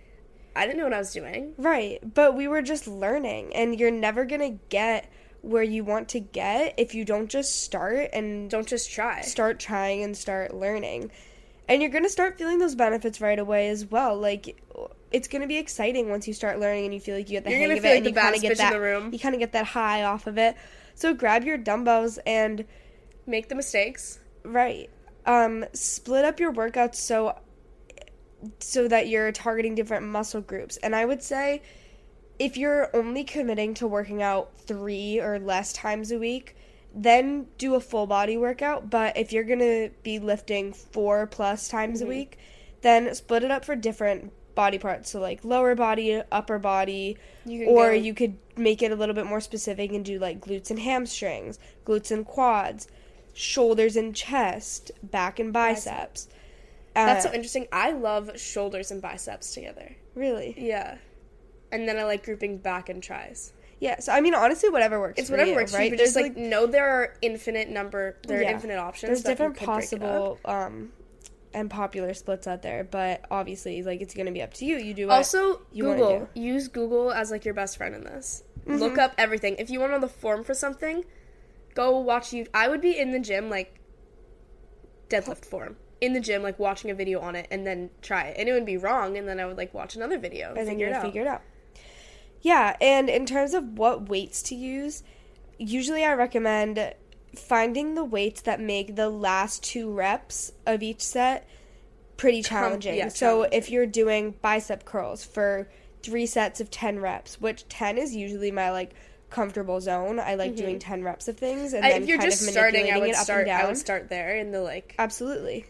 [0.55, 1.53] I didn't know what I was doing.
[1.57, 1.99] Right.
[2.13, 6.19] But we were just learning and you're never going to get where you want to
[6.19, 9.21] get if you don't just start and Don't just try.
[9.21, 11.11] start trying and start learning.
[11.67, 14.17] And you're going to start feeling those benefits right away as well.
[14.17, 14.61] Like
[15.11, 17.43] it's going to be exciting once you start learning and you feel like you get
[17.45, 19.11] the You're hang of it like and the you kind of get that room.
[19.13, 20.55] you kind of get that high off of it.
[20.95, 22.65] So grab your dumbbells and
[23.25, 24.19] Make the mistakes.
[24.43, 24.89] Right.
[25.25, 27.37] Um, split up your workouts so
[28.59, 30.77] so that you're targeting different muscle groups.
[30.77, 31.61] And I would say
[32.39, 36.55] if you're only committing to working out 3 or less times a week,
[36.95, 41.67] then do a full body workout, but if you're going to be lifting 4 plus
[41.67, 42.05] times Mm-hmm.
[42.07, 42.37] a week,
[42.81, 45.09] then split it up for different body parts.
[45.09, 49.15] So like lower body, upper body, You or go- you could make it a little
[49.15, 52.87] bit more specific and do like glutes and hamstrings, glutes and quads,
[53.33, 56.25] shoulders and chest, back and biceps.
[56.25, 56.35] That's
[56.95, 57.67] Uh, so interesting.
[57.71, 59.95] I love shoulders and biceps together.
[60.15, 60.55] really.
[60.57, 60.97] Yeah.
[61.71, 63.53] And then I like grouping back and tris.
[63.79, 63.99] Yeah.
[63.99, 65.19] So I mean, honestly, whatever works.
[65.19, 65.91] It's whatever you, works for right?
[65.91, 69.09] you, but just like, know there are infinite number, there are infinite options.
[69.09, 70.09] there's different could break it up.
[70.09, 70.91] possible um
[71.55, 74.77] and popular splits out there, but obviously, like it's gonna be up to you.
[74.77, 76.19] You do Also, you Google.
[76.19, 76.25] do.
[76.25, 76.39] Mm-hmm.
[76.39, 78.43] Use Google as like your best friend in this.
[78.65, 79.57] Look up everything.
[79.59, 81.03] If you want to know the form for something,
[81.73, 82.47] go watch you.
[82.53, 83.79] I would be in the gym like
[85.09, 88.35] deadlift form in the gym, like watching a video on it, and then try it.
[88.37, 90.67] And it would be wrong, and then I would like watch another video and, and
[90.67, 91.01] then figure it out.
[91.03, 91.41] figure it out.
[92.41, 95.01] Yeah, and in terms of what weights to use,
[95.57, 96.93] usually I recommend
[97.37, 101.47] finding the weights that make the last two reps of each set
[102.17, 102.95] pretty challenging.
[102.95, 103.57] yeah, so challenging.
[103.59, 105.69] if you're doing bicep curls for
[106.03, 108.91] three sets of 10 reps, which 10 is usually my like
[109.29, 110.19] comfortable zone.
[110.19, 111.85] I like doing 10 reps of things and Mm-hmm.
[111.87, 113.39] I, then if you're kind just of starting, manipulating I would it up start.
[113.39, 113.61] and down.
[113.61, 115.65] I would start there in the like Absolutely.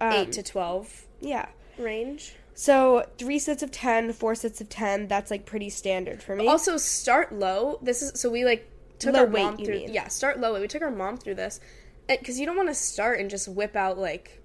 [0.00, 1.46] Um, eight to twelve yeah.
[1.78, 2.34] range.
[2.54, 6.48] So three sets of 10, four sets of 10, that's like pretty standard for me.
[6.48, 7.78] Also, start low.
[7.82, 9.86] This is so we like took Low our weight, mom through.
[9.88, 10.58] Yeah, start low.
[10.58, 11.60] We took our mom through this
[12.08, 14.42] because you don't want to start and just whip out like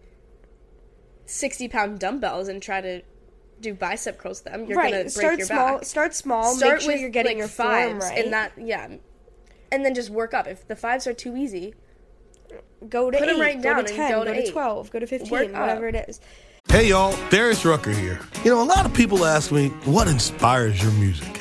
[1.25, 3.01] sixty pound dumbbells and try to
[3.61, 4.65] do bicep curls with them.
[4.65, 4.91] You're right.
[4.91, 5.77] gonna break start your small.
[5.77, 5.85] back.
[5.85, 6.53] Start small.
[6.53, 8.23] start make sure with you're getting like, your fives form right.
[8.23, 8.89] and that yeah,
[9.71, 10.47] and then just work up.
[10.47, 11.75] If the fives are too easy,
[12.89, 14.91] go to put 'em eight, right go down to ten, go go, to to twelve,
[14.91, 15.95] go to fifteen, Work whatever up.
[15.95, 16.19] it is.
[16.69, 18.19] Hey y'all, Darius Rucker here.
[18.43, 21.40] You know, a lot of people ask me, what inspires your music?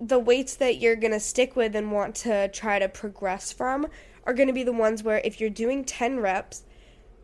[0.00, 3.86] the weights that you're going to stick with and want to try to progress from
[4.24, 6.64] are going to be the ones where if you're doing 10 reps,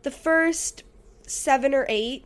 [0.03, 0.83] the first
[1.27, 2.25] seven or eight,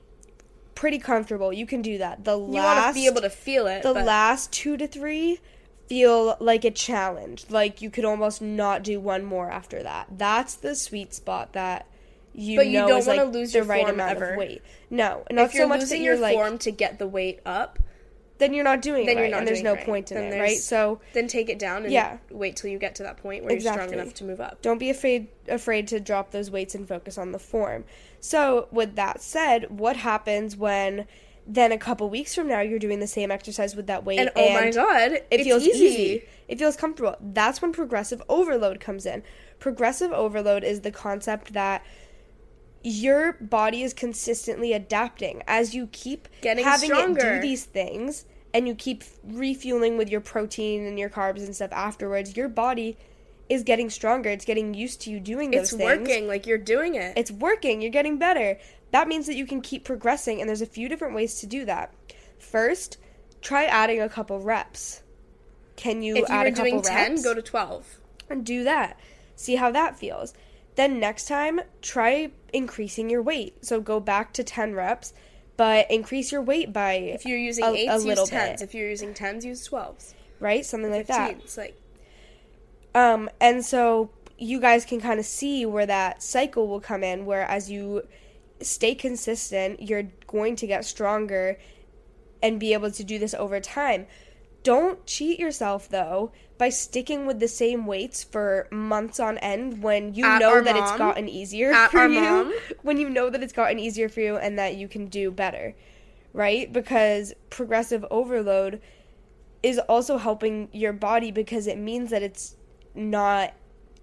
[0.76, 1.52] pretty comfortable.
[1.52, 2.24] You can do that.
[2.24, 3.84] The you last, want to be able to feel it.
[3.84, 5.40] the but last two to three
[5.88, 7.46] feel like a challenge.
[7.50, 10.08] Like you could almost not do one more after that.
[10.18, 11.88] That's the sweet spot that
[12.34, 14.32] you But you don't wanna like lose the your right form amount ever.
[14.32, 14.62] of weight.
[14.90, 17.40] No, not if you're so much that you're your like form to get the weight
[17.46, 17.80] up,
[18.40, 19.86] then you're not doing then it you're right, not and there's no right.
[19.86, 20.58] point in Then it, right?
[20.58, 22.18] So then take it down and Yeah.
[22.30, 24.62] wait till you get to that point where you're strong enough to move up.
[24.62, 27.86] don't be afraid afraid to drop those weights and focus on the form.
[28.20, 31.08] So with that said, what happens when
[31.50, 34.30] then a couple weeks from now you're doing the same exercise with that weight And,
[34.36, 35.86] oh my god, it feels easy.
[35.86, 36.24] easy.
[36.50, 37.16] It feels comfortable.
[37.22, 39.24] That's when progressive overload comes in.
[39.58, 41.84] Progressive overload is the concept that
[42.88, 48.68] your body is consistently adapting as you keep Getting having it do these things and
[48.68, 52.98] you keep refueling with your protein and your carbs and stuff afterwards your body
[53.50, 56.28] is getting stronger it's getting used to you doing those It's things It's working.
[56.28, 57.18] Like you're doing it.
[57.18, 58.58] it's working you're getting better
[58.92, 61.66] that means that you can keep progressing and there's a few different ways to do
[61.66, 61.94] that
[62.40, 62.98] first
[63.42, 65.02] try adding a couple reps
[65.76, 67.24] can you if you add a couple doing reps?
[67.24, 68.00] go to twelve.
[68.30, 69.00] and do that.
[69.36, 70.34] See how that feels.
[70.76, 73.64] Then next time, try increasing your weight.
[73.66, 75.14] So go back to 10 reps,
[75.56, 78.60] but increase your weight by If you're using a, eights, a use tens.
[78.60, 80.14] bit, If you're using tens, use twelves.
[80.40, 80.66] right?
[80.66, 81.30] Something like that.
[81.30, 81.58] Fifteens.
[81.58, 81.76] Like
[82.96, 87.26] Um, and so you guys can kind of see where that cycle will come in,
[87.26, 88.04] where as you
[88.62, 91.58] stay consistent, you're going to get stronger
[92.44, 94.06] and be able to do this over time.
[94.68, 100.14] Don't cheat yourself though by sticking with the same weights for months on end when
[100.14, 102.20] you At know that it's gotten easier At for you.
[102.20, 102.54] mom.
[102.82, 105.74] When you know that it's gotten easier for you and that you can do better.
[106.34, 106.72] Right?
[106.72, 108.82] Because progressive overload
[109.64, 112.56] is also helping your body because it means that it's
[112.94, 113.54] not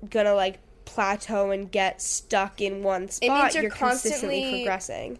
[0.09, 3.43] gonna like plateau and get stuck in one spot.
[3.43, 5.19] means you're you're consistently constantly- progressing.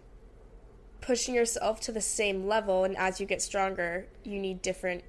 [1.05, 5.03] Pushing yourself to the same level, and as you get stronger, you need different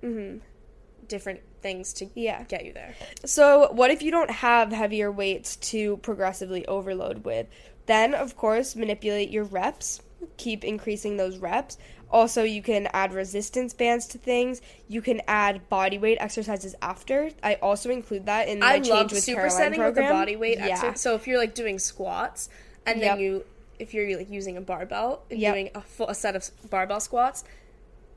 [1.08, 2.18] different things to Mm-hmm.
[2.18, 2.44] Yeah.
[2.44, 2.94] get you there.
[3.24, 7.46] So, what if you don't have heavier weights to progressively overload with?
[7.86, 10.00] Then, of course, manipulate your reps.
[10.36, 11.78] Keep increasing those reps.
[12.10, 14.60] Also, you can add resistance bands to things.
[14.88, 17.30] You can add body weight exercises after.
[17.42, 20.12] I also include that in my I change love with supersetting Caroline with the program.
[20.12, 20.66] body weight Yeah.
[20.68, 21.00] exercise.
[21.00, 22.48] So if you're like doing squats,
[22.84, 23.10] and Yep.
[23.16, 23.44] then you,
[23.78, 25.54] if you're like using a barbell and Yep.
[25.54, 27.44] doing a full a set of barbell squats,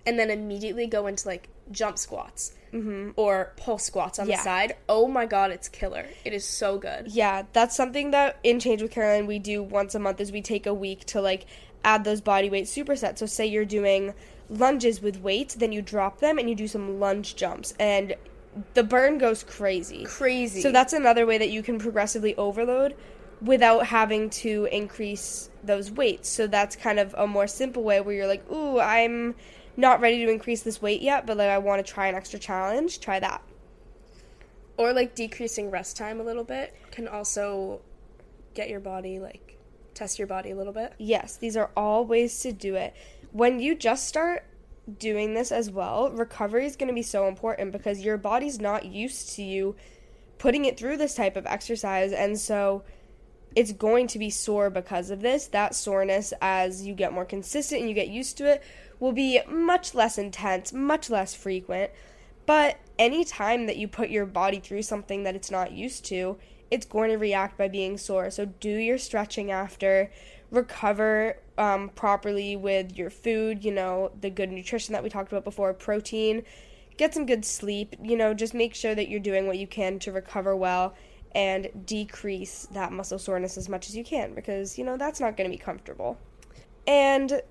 [0.05, 2.53] and then immediately go into like jump squats
[3.15, 4.31] or pull squats on Mm-hmm.
[4.31, 4.37] Yeah.
[4.37, 4.75] the side.
[4.87, 6.05] Oh my god, it's killer!
[6.23, 7.07] It is so good.
[7.07, 10.41] Yeah, that's something that in Change with Caroline we do once a month is we
[10.41, 11.45] take a week to like
[11.83, 13.19] add those body weight supersets.
[13.19, 14.13] So say you're doing
[14.49, 18.15] lunges with weights, then you drop them and you do some lunge jumps and
[18.73, 20.03] the burn goes crazy.
[20.05, 20.61] Crazy.
[20.61, 22.95] So that's another way that you can progressively overload
[23.41, 26.29] without having to increase those weights.
[26.29, 29.35] So that's kind of a more simple way where you're like, "Ooh, I'm
[29.77, 32.39] not ready to increase this weight yet, but like I want to try an extra
[32.39, 33.41] challenge." Try that.
[34.77, 37.81] or like decreasing rest time a little bit can also
[38.53, 39.57] get your body like
[39.93, 40.93] test your body a little bit.
[40.97, 42.93] Yes, these are all ways to do it.
[43.33, 44.45] When you just start
[44.97, 48.85] doing this as well, recovery is going to be so important because your body's not
[48.85, 49.75] used to you
[50.37, 52.83] putting it through this type of exercise and so
[53.59, 55.47] it's going to be sore because of this.
[55.47, 58.63] That soreness as you get more consistent and you get used to it
[59.01, 61.91] will be much less intense, much less frequent.
[62.45, 66.37] But any time that you put your body through something that it's not used to,
[66.71, 68.31] it's going to react by being sore.
[68.31, 70.09] So do your stretching after,
[70.51, 75.43] recover um, properly with your food, you know, the good nutrition that we talked about
[75.43, 76.43] before, protein,
[76.95, 79.99] get some good sleep, you know, just make sure that you're doing what you can
[79.99, 80.95] to recover well
[81.33, 85.37] and decrease that muscle soreness as much as you can because, you know, that's not
[85.37, 86.17] going to be comfortable.
[86.87, 87.41] And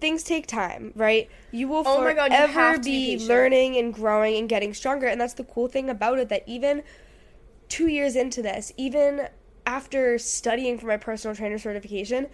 [0.00, 1.28] things take time, right?
[1.50, 5.06] You will Oh my God, you forever be be learning and growing and getting stronger.
[5.06, 6.82] And that's the cool thing about it that even
[7.68, 9.28] two years into this, even
[9.66, 12.28] after studying for my personal trainer certification,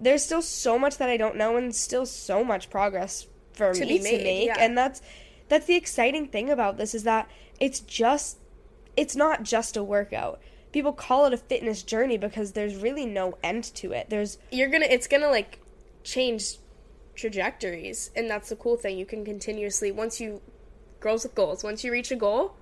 [0.00, 3.80] there's still so much that I don't know and still so much progress for To
[3.86, 4.46] me made, to make.
[4.46, 4.56] yeah.
[4.58, 5.00] And that's
[5.48, 7.30] that's the exciting thing about this is that
[7.60, 8.38] it's just
[8.96, 10.40] it's not just a workout.
[10.72, 14.10] People call it a fitness journey because there's really no end to it.
[14.10, 15.60] There's You're gonna it's gonna like
[16.02, 16.56] change
[17.14, 18.98] trajectories and that's the cool thing.
[18.98, 20.40] You can continuously once you
[21.00, 22.56] girls with goals, once you reach a goal,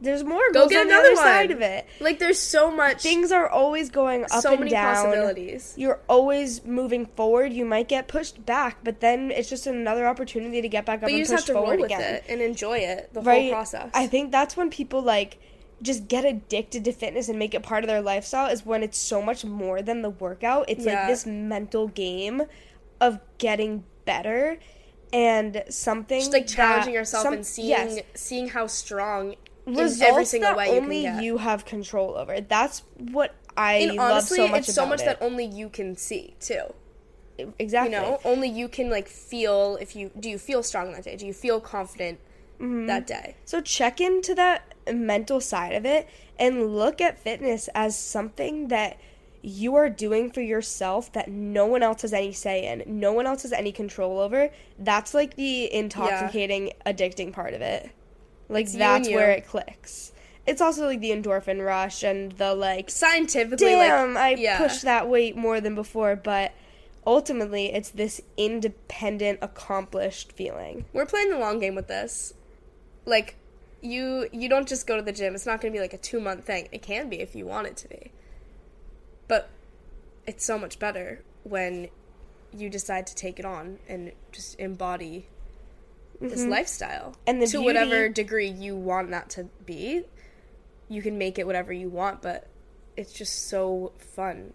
[0.00, 1.86] there's more go get another side of it.
[2.00, 4.94] Like there's so much Things are always going up so and many down.
[4.94, 5.74] possibilities.
[5.76, 7.52] You're always moving forward.
[7.52, 11.00] You might get pushed back, but then it's just another opportunity to get back up
[11.02, 12.14] But and you just push have to roll forward with again.
[12.14, 13.42] it and enjoy it, the right?
[13.42, 13.90] whole process.
[13.94, 15.38] I think that's when people like
[15.82, 18.98] just get addicted to fitness and make it part of their lifestyle is when it's
[18.98, 20.66] so much more than the workout.
[20.68, 20.94] It's Yeah.
[21.00, 22.42] like this mental game
[23.00, 24.58] of getting better
[25.12, 29.34] and something just like challenging that yourself some- and seeing yes, seeing how strong
[29.78, 31.24] in results every single that way you only can get.
[31.24, 32.40] you have control over.
[32.40, 35.04] That's what I and love honestly, so much it's so much it.
[35.06, 36.64] that only you can see too.
[37.58, 37.94] exactly.
[37.94, 41.16] You know, only you can like feel if you do you feel strong that day?
[41.16, 42.18] Do you feel confident
[42.60, 42.86] Mm-hmm.
[42.88, 43.36] that day?
[43.46, 46.06] So check into that mental side of it
[46.38, 48.98] and look at fitness as something that
[49.40, 53.26] you are doing for yourself that no one else has any say in, no one
[53.26, 54.50] else has any control over.
[54.78, 57.90] That's like the intoxicating, addicting part of it.
[58.50, 59.16] Like It's that's you.
[59.16, 60.12] where it clicks.
[60.46, 64.58] it's also like the endorphin rush and the like Scientifically, damn, like, I yeah.
[64.58, 66.52] pushed that weight more than before, but
[67.06, 70.84] ultimately it's this independent, accomplished feeling.
[70.92, 72.34] We're playing the long game with this.
[73.06, 73.36] Like,
[73.80, 75.34] you you don't just go to the gym.
[75.34, 76.68] It's not going to be like a two month thing.
[76.72, 78.10] It can be if you want it to be,
[79.28, 79.48] but
[80.26, 81.88] it's so much better when
[82.52, 85.26] you decide to take it on and just embody
[86.20, 87.20] this lifestyle Mm-hmm.
[87.26, 90.02] And the to whatever degree you want that to be.
[90.88, 92.48] You can make it whatever you want, but
[92.96, 94.52] it's just so fun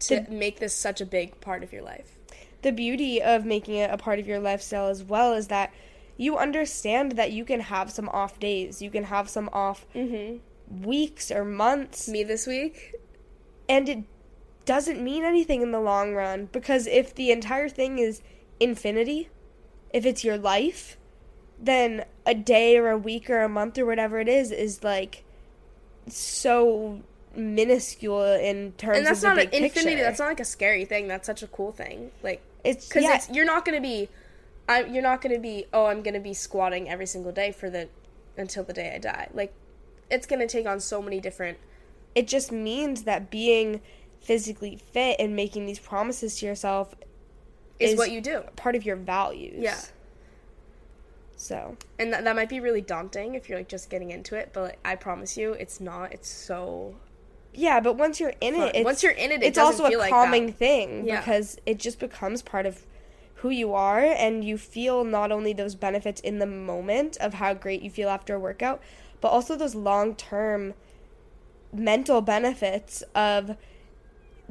[0.00, 2.18] to The- make this such a big part of your life.
[2.62, 5.72] The beauty of making it a part of your lifestyle as well is that
[6.16, 9.86] you understand that you can have some off days, you can have some off
[10.70, 12.94] weeks or months, Me this week,
[13.68, 13.98] and it
[14.64, 18.22] doesn't mean anything in the long run because if the entire thing is
[18.60, 19.28] infinity,
[19.92, 20.96] if it's your life,
[21.58, 25.24] then a day or a week or a month or whatever it is is like
[26.08, 27.00] so
[27.34, 29.90] minuscule in terms and that's not an big infinity.
[29.90, 30.02] picture.
[30.02, 31.08] That's not like a scary thing.
[31.08, 32.10] That's such a cool thing.
[32.22, 34.08] Like it's because yeah, you're not gonna be,
[34.68, 35.66] I you're not gonna be.
[35.72, 37.88] Oh, I'm gonna be squatting every single day for the
[38.36, 39.28] until the day I die.
[39.32, 39.52] Like
[40.10, 41.58] it's gonna take on so many different.
[42.14, 43.80] it just means that being
[44.20, 46.94] physically fit and making these promises to yourself
[47.82, 48.42] Is, Is- what you do.
[48.56, 49.56] part of your values.
[49.58, 49.78] Yeah.
[51.36, 54.50] So And that, that might be really daunting if you're like just getting into it,
[54.52, 56.12] but like, I promise you, it's not.
[56.12, 56.94] It's so.
[57.52, 58.68] yeah, but once you're in Fun.
[58.68, 60.56] it, it's, Once you're in it, it it's also a calming that.
[60.56, 61.18] thing Yeah.
[61.20, 62.86] because it just becomes part of
[63.36, 67.52] who you are, and you feel not only those benefits in the moment of how
[67.54, 68.80] great you feel after a workout,
[69.20, 70.74] but also those long term
[71.72, 73.56] mental benefits of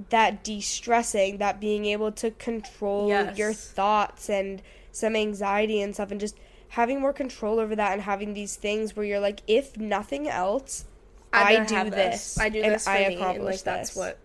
[0.09, 3.37] that de-stressing that being able to control Yes.
[3.37, 6.37] your thoughts and some anxiety and stuff and just
[6.69, 10.85] having more control over that and having these things where you're like if nothing else
[11.33, 13.63] i, better do have this, I do and this for i me, and accomplish like
[13.63, 13.95] that's this.
[13.97, 14.17] what.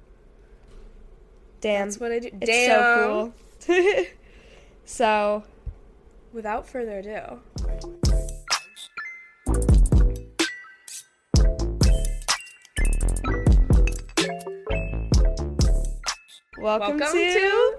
[1.60, 2.28] damn That's what I do.
[2.32, 2.70] it's Damn.
[2.70, 3.32] so
[3.66, 4.04] cool
[4.84, 5.44] so
[6.32, 7.40] Without further ado,
[16.58, 17.76] welcome, welcome to, to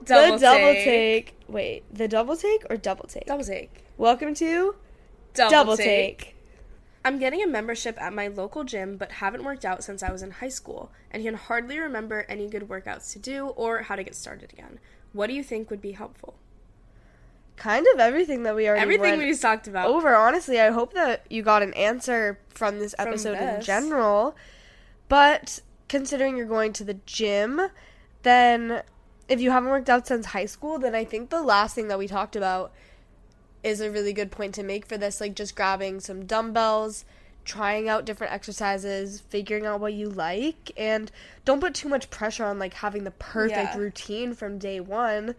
[0.00, 0.84] the double, double take.
[0.84, 1.34] take.
[1.48, 3.84] wait the double take or double take Double take.
[3.96, 4.76] welcome to
[5.34, 5.86] Double, double take.
[5.86, 6.34] take
[7.04, 10.20] I'm getting a membership at my local gym, but haven't worked out since I was
[10.20, 14.02] in high school, and can hardly remember any good workouts to do or how to
[14.02, 14.78] get started again.
[15.12, 16.34] What do you think would be helpful?
[17.58, 19.88] kind of everything that we already Everything we just talked about.
[19.88, 20.14] over.
[20.14, 24.36] Honestly, I hope that you got an answer from this From episode in general.
[25.08, 27.60] But considering you're going to the gym,
[28.28, 28.82] then
[29.28, 31.98] if you haven't worked out since high school, then I think the last thing that
[31.98, 32.72] we talked about
[33.62, 35.20] is a really good point to make for this.
[35.20, 37.04] Like just grabbing some dumbbells,
[37.44, 41.10] trying out different exercises, figuring out what you like, and
[41.44, 43.78] don't put too much pressure on like having the perfect Yeah.
[43.78, 45.34] routine from day one.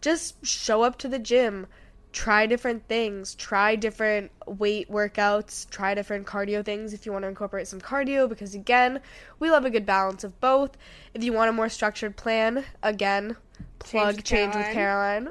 [0.00, 1.66] Just show up to the gym,
[2.12, 7.28] try different things, try different weight workouts, try different cardio things if you want to
[7.28, 9.00] incorporate some cardio because again,
[9.38, 10.76] we love a good balance of both.
[11.14, 13.36] If you want a more structured plan, again,
[13.78, 15.28] plug with change with Caroline.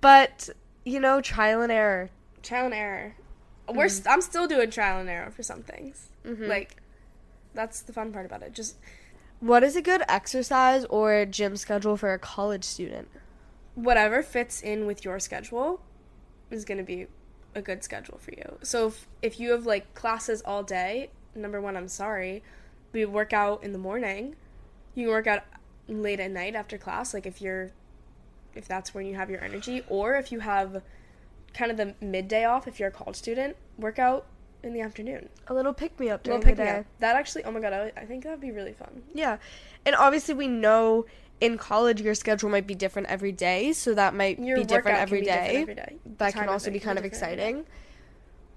[0.00, 0.48] But,
[0.84, 2.10] you know, trial and error.
[2.42, 3.16] Trial and error.
[3.68, 3.88] We're hmm.
[3.88, 6.08] st- I'm still doing trial and error for some things.
[6.24, 6.46] Mm-hmm.
[6.46, 6.76] Like,
[7.54, 8.54] that's the fun part about it.
[8.54, 8.76] Just
[9.40, 13.08] What is a good exercise or gym schedule for a college student?
[13.78, 15.80] whatever fits in with your schedule
[16.50, 17.06] is going to be
[17.54, 18.58] a good schedule for you.
[18.62, 22.42] So if, if you have like classes all day, number one, I'm sorry,
[22.92, 24.36] we work out in the morning.
[24.94, 25.44] You can work out
[25.88, 27.70] late at night after class, like if you're,
[28.54, 30.82] if that's when you have your energy, or if you have
[31.54, 34.26] kind of the midday off, if you're a college student, work out
[34.62, 35.28] in the afternoon.
[35.46, 36.84] A little pick me up during the day.
[36.98, 39.02] That actually, oh my god, I, I think that would be really fun.
[39.14, 39.38] Yeah.
[39.86, 41.06] And obviously we know
[41.40, 44.98] in college your schedule might be different every day, so that might Your be different
[44.98, 45.58] every be day.
[45.58, 45.98] different every day.
[46.18, 47.48] That Time can also be kind of different every day.
[47.48, 47.66] exciting.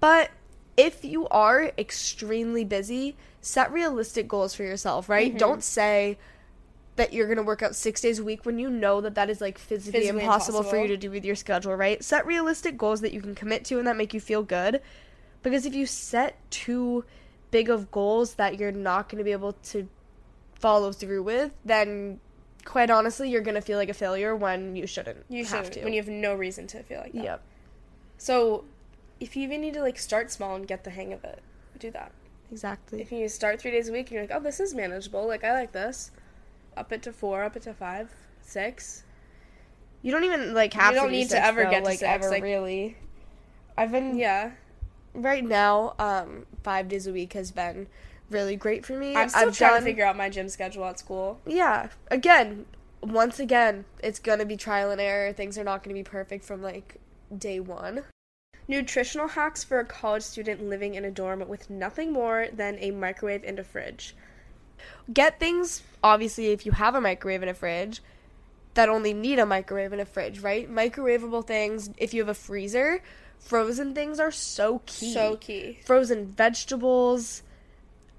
[0.00, 0.30] But
[0.76, 5.28] if you are extremely busy, set realistic goals for yourself, right?
[5.28, 5.38] Mm-hmm.
[5.38, 6.18] Don't say
[6.96, 9.30] that you're going to work out 6 days a week when you know that that
[9.30, 12.02] is like physically, Physically impossible, for you to do with your schedule, right?
[12.02, 14.80] Set realistic goals that you can commit to and that make you feel good.
[15.42, 17.04] Because if you set too
[17.50, 19.88] big of goals that you're not going to be able to
[20.54, 22.20] follow through with, then
[22.64, 25.24] quite honestly, you're going to feel like a failure when you shouldn't.
[25.28, 25.84] You have should to.
[25.84, 27.24] when you have no reason to feel like that.
[27.24, 27.42] Yep.
[28.18, 28.64] So,
[29.20, 31.40] if you even need to like start small and get the hang of it,
[31.78, 32.12] do that.
[32.50, 33.00] Exactly.
[33.00, 35.42] If you start three days a week and you're like, oh, this is manageable, like
[35.44, 36.10] I like this,
[36.76, 38.10] up it to four, up it to five,
[38.42, 39.04] six.
[40.02, 41.98] You don't even like have You don't to need to ever though, get to like
[42.00, 42.96] six, ever like- really.
[43.76, 44.50] I've been Yeah,
[45.14, 47.86] right now um five days a week has been
[48.32, 49.14] really great for me.
[49.16, 51.40] I'm still I've trying done- to figure out my gym schedule at school.
[51.46, 52.66] yeah again
[53.02, 56.62] once again it's gonna be trial and error things are not gonna be perfect from
[56.62, 56.96] like
[57.36, 58.04] day one
[58.68, 62.92] Nutritional hacks for a college student living in a dorm with nothing more than a
[62.92, 64.14] microwave and a fridge.
[65.12, 68.00] get things obviously if you have a microwave and a fridge
[68.74, 72.34] that only need a microwave and a fridge right microwavable things if you have a
[72.34, 73.02] freezer
[73.40, 75.78] frozen things are so key So key.
[75.84, 77.42] frozen vegetables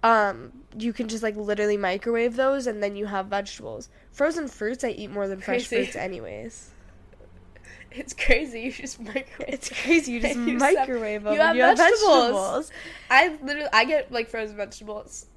[0.03, 4.83] um you can just like literally microwave those and then you have vegetables frozen fruits
[4.83, 5.83] i eat more than fresh Crazy.
[5.85, 6.69] fruits anyways
[7.95, 8.61] It's crazy.
[8.61, 9.25] You just microwave.
[9.49, 11.77] it's crazy you just You microwave them you have vegetables.
[11.77, 12.71] vegetables.
[13.11, 15.27] I literally I get like frozen vegetables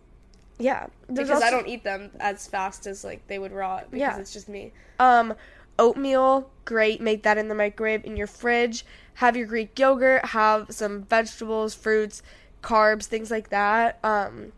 [0.59, 4.19] yeah because I don't eat them as fast as like they would rot because Yeah.
[4.19, 4.73] it's just me.
[4.99, 5.35] Um,
[5.79, 7.03] oatmeal, great.
[7.03, 8.87] Make that in the microwave in your fridge.
[9.17, 10.25] Have your Greek yogurt.
[10.25, 12.23] Have some vegetables, fruits,
[12.63, 13.99] carbs, things like that.
[14.03, 14.53] Um,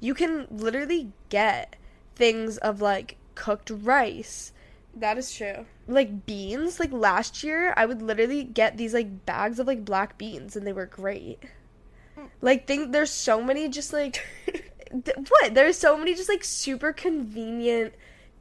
[0.00, 1.76] you can literally get
[2.14, 4.52] things of like cooked rice,
[4.94, 5.66] That is true.
[5.86, 6.80] like beans.
[6.80, 10.66] Like last year, I would literally get these like bags of like black beans, and
[10.66, 11.38] they were great.
[12.40, 15.54] Like, think there's so many just like th- what?
[15.54, 17.94] There's so many just like super convenient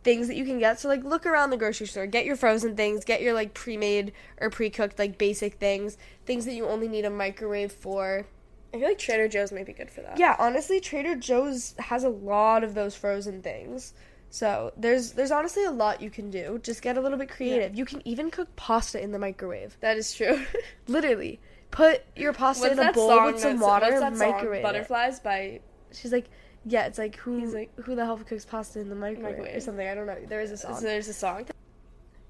[0.03, 0.79] things that you can get.
[0.79, 4.13] So like look around the grocery store, get your frozen things, get your like pre-made
[4.39, 8.25] or pre-cooked like basic things, things that you only need a microwave for.
[8.73, 10.19] I feel like Trader Joe's might be good for that.
[10.19, 13.93] Yeah, honestly, Trader Joe's has a lot of those frozen things.
[14.29, 16.59] So there's there's honestly a lot you can do.
[16.61, 17.75] Just get a little bit creative.
[17.75, 19.77] You can even cook pasta in the microwave.
[19.79, 20.41] That is true.
[20.87, 21.39] Literally,
[21.71, 24.63] put your pasta What's in a bowl with some water and microwave it.
[24.63, 25.61] Butterflies by
[25.93, 26.25] She's like,
[26.65, 29.59] yeah, it's like who He's like- who the hell cooks pasta in the microwave, or
[29.61, 29.87] something.
[29.87, 30.17] I don't know.
[30.27, 30.83] There is a so song.
[30.83, 31.45] there's a song.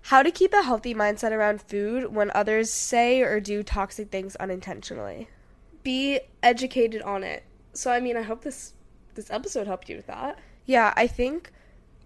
[0.03, 4.35] How to keep a healthy mindset around food when others say or do toxic things
[4.37, 5.27] unintentionally.
[5.87, 7.45] Be educated on it.
[7.71, 8.73] So I mean, I hope this
[9.15, 10.37] this episode helped you with that.
[10.65, 11.53] Yeah, I think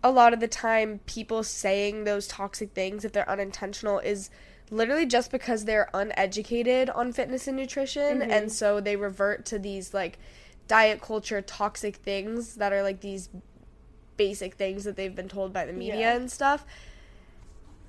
[0.03, 4.29] a lot of the time people saying those toxic things if they're unintentional is
[4.69, 8.29] literally just because they're uneducated on fitness and nutrition mm-hmm.
[8.31, 10.19] and so they revert to these like
[10.67, 13.29] diet culture toxic things that are like these
[14.15, 16.15] basic things that they've been told by the media Yeah.
[16.15, 16.65] and stuff.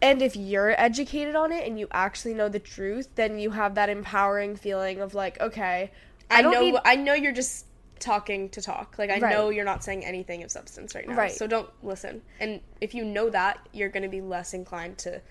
[0.03, 3.77] And if you're educated on it and you actually know the truth, then you have
[3.77, 5.93] that empowering feeling of like, okay,
[6.31, 7.67] I, I, know need I know you're just
[8.01, 8.97] talking to talk.
[8.99, 9.31] Like I Right.
[9.31, 11.15] know you're not saying anything of substance right now.
[11.15, 11.31] Right.
[11.31, 12.21] So don't listen.
[12.41, 15.23] And if you know that, you're going to be less inclined to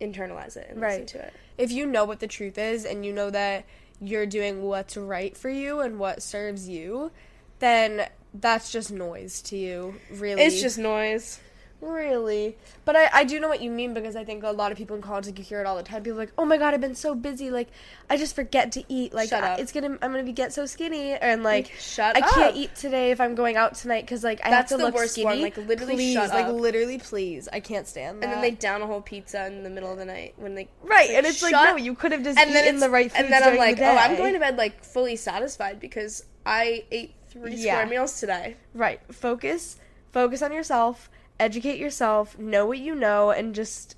[0.00, 1.00] internalize it and Right.
[1.00, 1.32] listen to it.
[1.58, 3.64] if you know what the truth is and you know that
[4.00, 7.10] you're doing what's right for you and what serves you,
[7.58, 10.42] then that's just noise to you, really.
[10.42, 11.38] It's just noise.
[11.82, 12.56] Really.
[12.84, 14.96] But I, I do know what you mean because I think a lot of people
[14.96, 16.02] in college like you hear it all the time.
[16.02, 17.68] People are like, oh my god, I've been so busy, like
[18.08, 19.12] I just forget to eat.
[19.12, 22.56] Like I- it's gonna, I'm gonna be get so skinny and like shut I can't
[22.56, 24.94] eat today if I'm going out tonight because like I That's have to the look
[24.94, 25.26] worst skinny.
[25.26, 28.24] one, like, literally please, shut like literally, please, I can't stand that.
[28.26, 30.68] And then they down a whole pizza in the middle of the night when they
[30.82, 33.32] right, and it's like no, you could have just and then eaten the right and
[33.32, 37.14] then I'm like, the oh, I'm going to bed like fully satisfied because I ate
[37.28, 37.74] three Yeah.
[37.74, 38.56] square meals today.
[38.74, 39.00] Right.
[39.12, 39.76] Focus
[40.12, 41.08] focus on yourself,
[41.42, 43.96] educate yourself, know what you know and just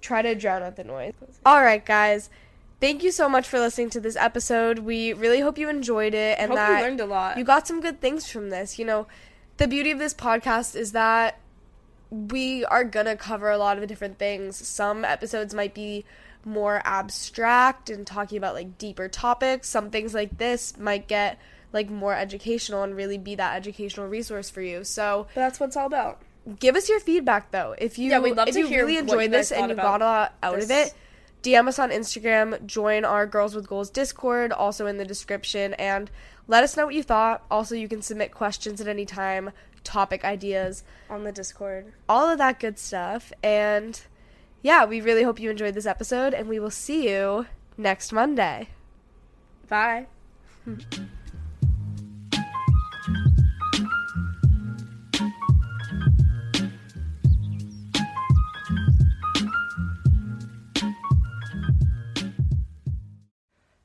[0.00, 1.14] try to drown out the noise.
[1.44, 2.30] All right, guys.
[2.80, 4.78] Thank you so much for listening to this episode.
[4.80, 7.36] We really hope you enjoyed it and Hope you learned a lot.
[7.36, 8.78] you got some good things from this.
[8.78, 9.06] You know,
[9.58, 11.38] the beauty of this podcast is that
[12.10, 14.56] we are gonna cover a lot of different things.
[14.66, 16.06] Some episodes might be
[16.42, 19.68] more abstract and talking about like deeper topics.
[19.68, 21.38] Some things like this might get
[21.72, 24.84] like more educational and really be that educational resource for you.
[24.84, 26.22] So But that's what it's all about.
[26.58, 27.74] Give us your feedback though.
[27.78, 29.76] If you Yeah, we'd love if to you hear really enjoyed you this and you
[29.76, 30.94] got a lot out of it,
[31.42, 36.10] DM us on Instagram, join our Girls with Goals Discord, also in the description, and
[36.48, 37.44] let us know what you thought.
[37.50, 39.50] Also, you can submit questions at any time,
[39.84, 41.92] topic ideas, On the Discord.
[42.08, 43.32] all of that good stuff.
[43.42, 44.00] And
[44.62, 47.46] yeah, we really hope you enjoyed this episode, and we will see you
[47.78, 48.68] next Monday.
[49.68, 50.06] Bye.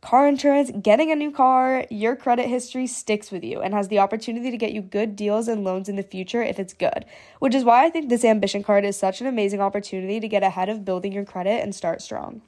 [0.00, 3.98] car insurance, getting a new car, your credit history sticks with you and has the
[3.98, 7.04] opportunity to get you good deals and loans in the future if it's good.
[7.38, 10.42] Which is why I think this ambition card is such an amazing opportunity to get
[10.42, 12.42] ahead of building your credit and start strong.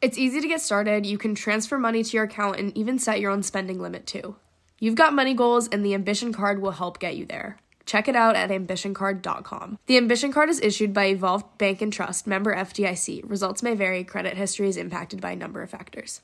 [0.00, 1.06] It's easy to get started.
[1.06, 4.34] You can transfer money to your account and even set your own spending limit too.
[4.80, 7.58] You've got money goals, and the Ambition Card will help get you there.
[7.86, 9.78] Check it out at ambitioncard.com.
[9.86, 13.22] The Ambition Card is issued by Evolve Bank and Trust, member FDIC.
[13.24, 14.02] Results may vary.
[14.02, 16.20] Credit history is impacted by a number of factors.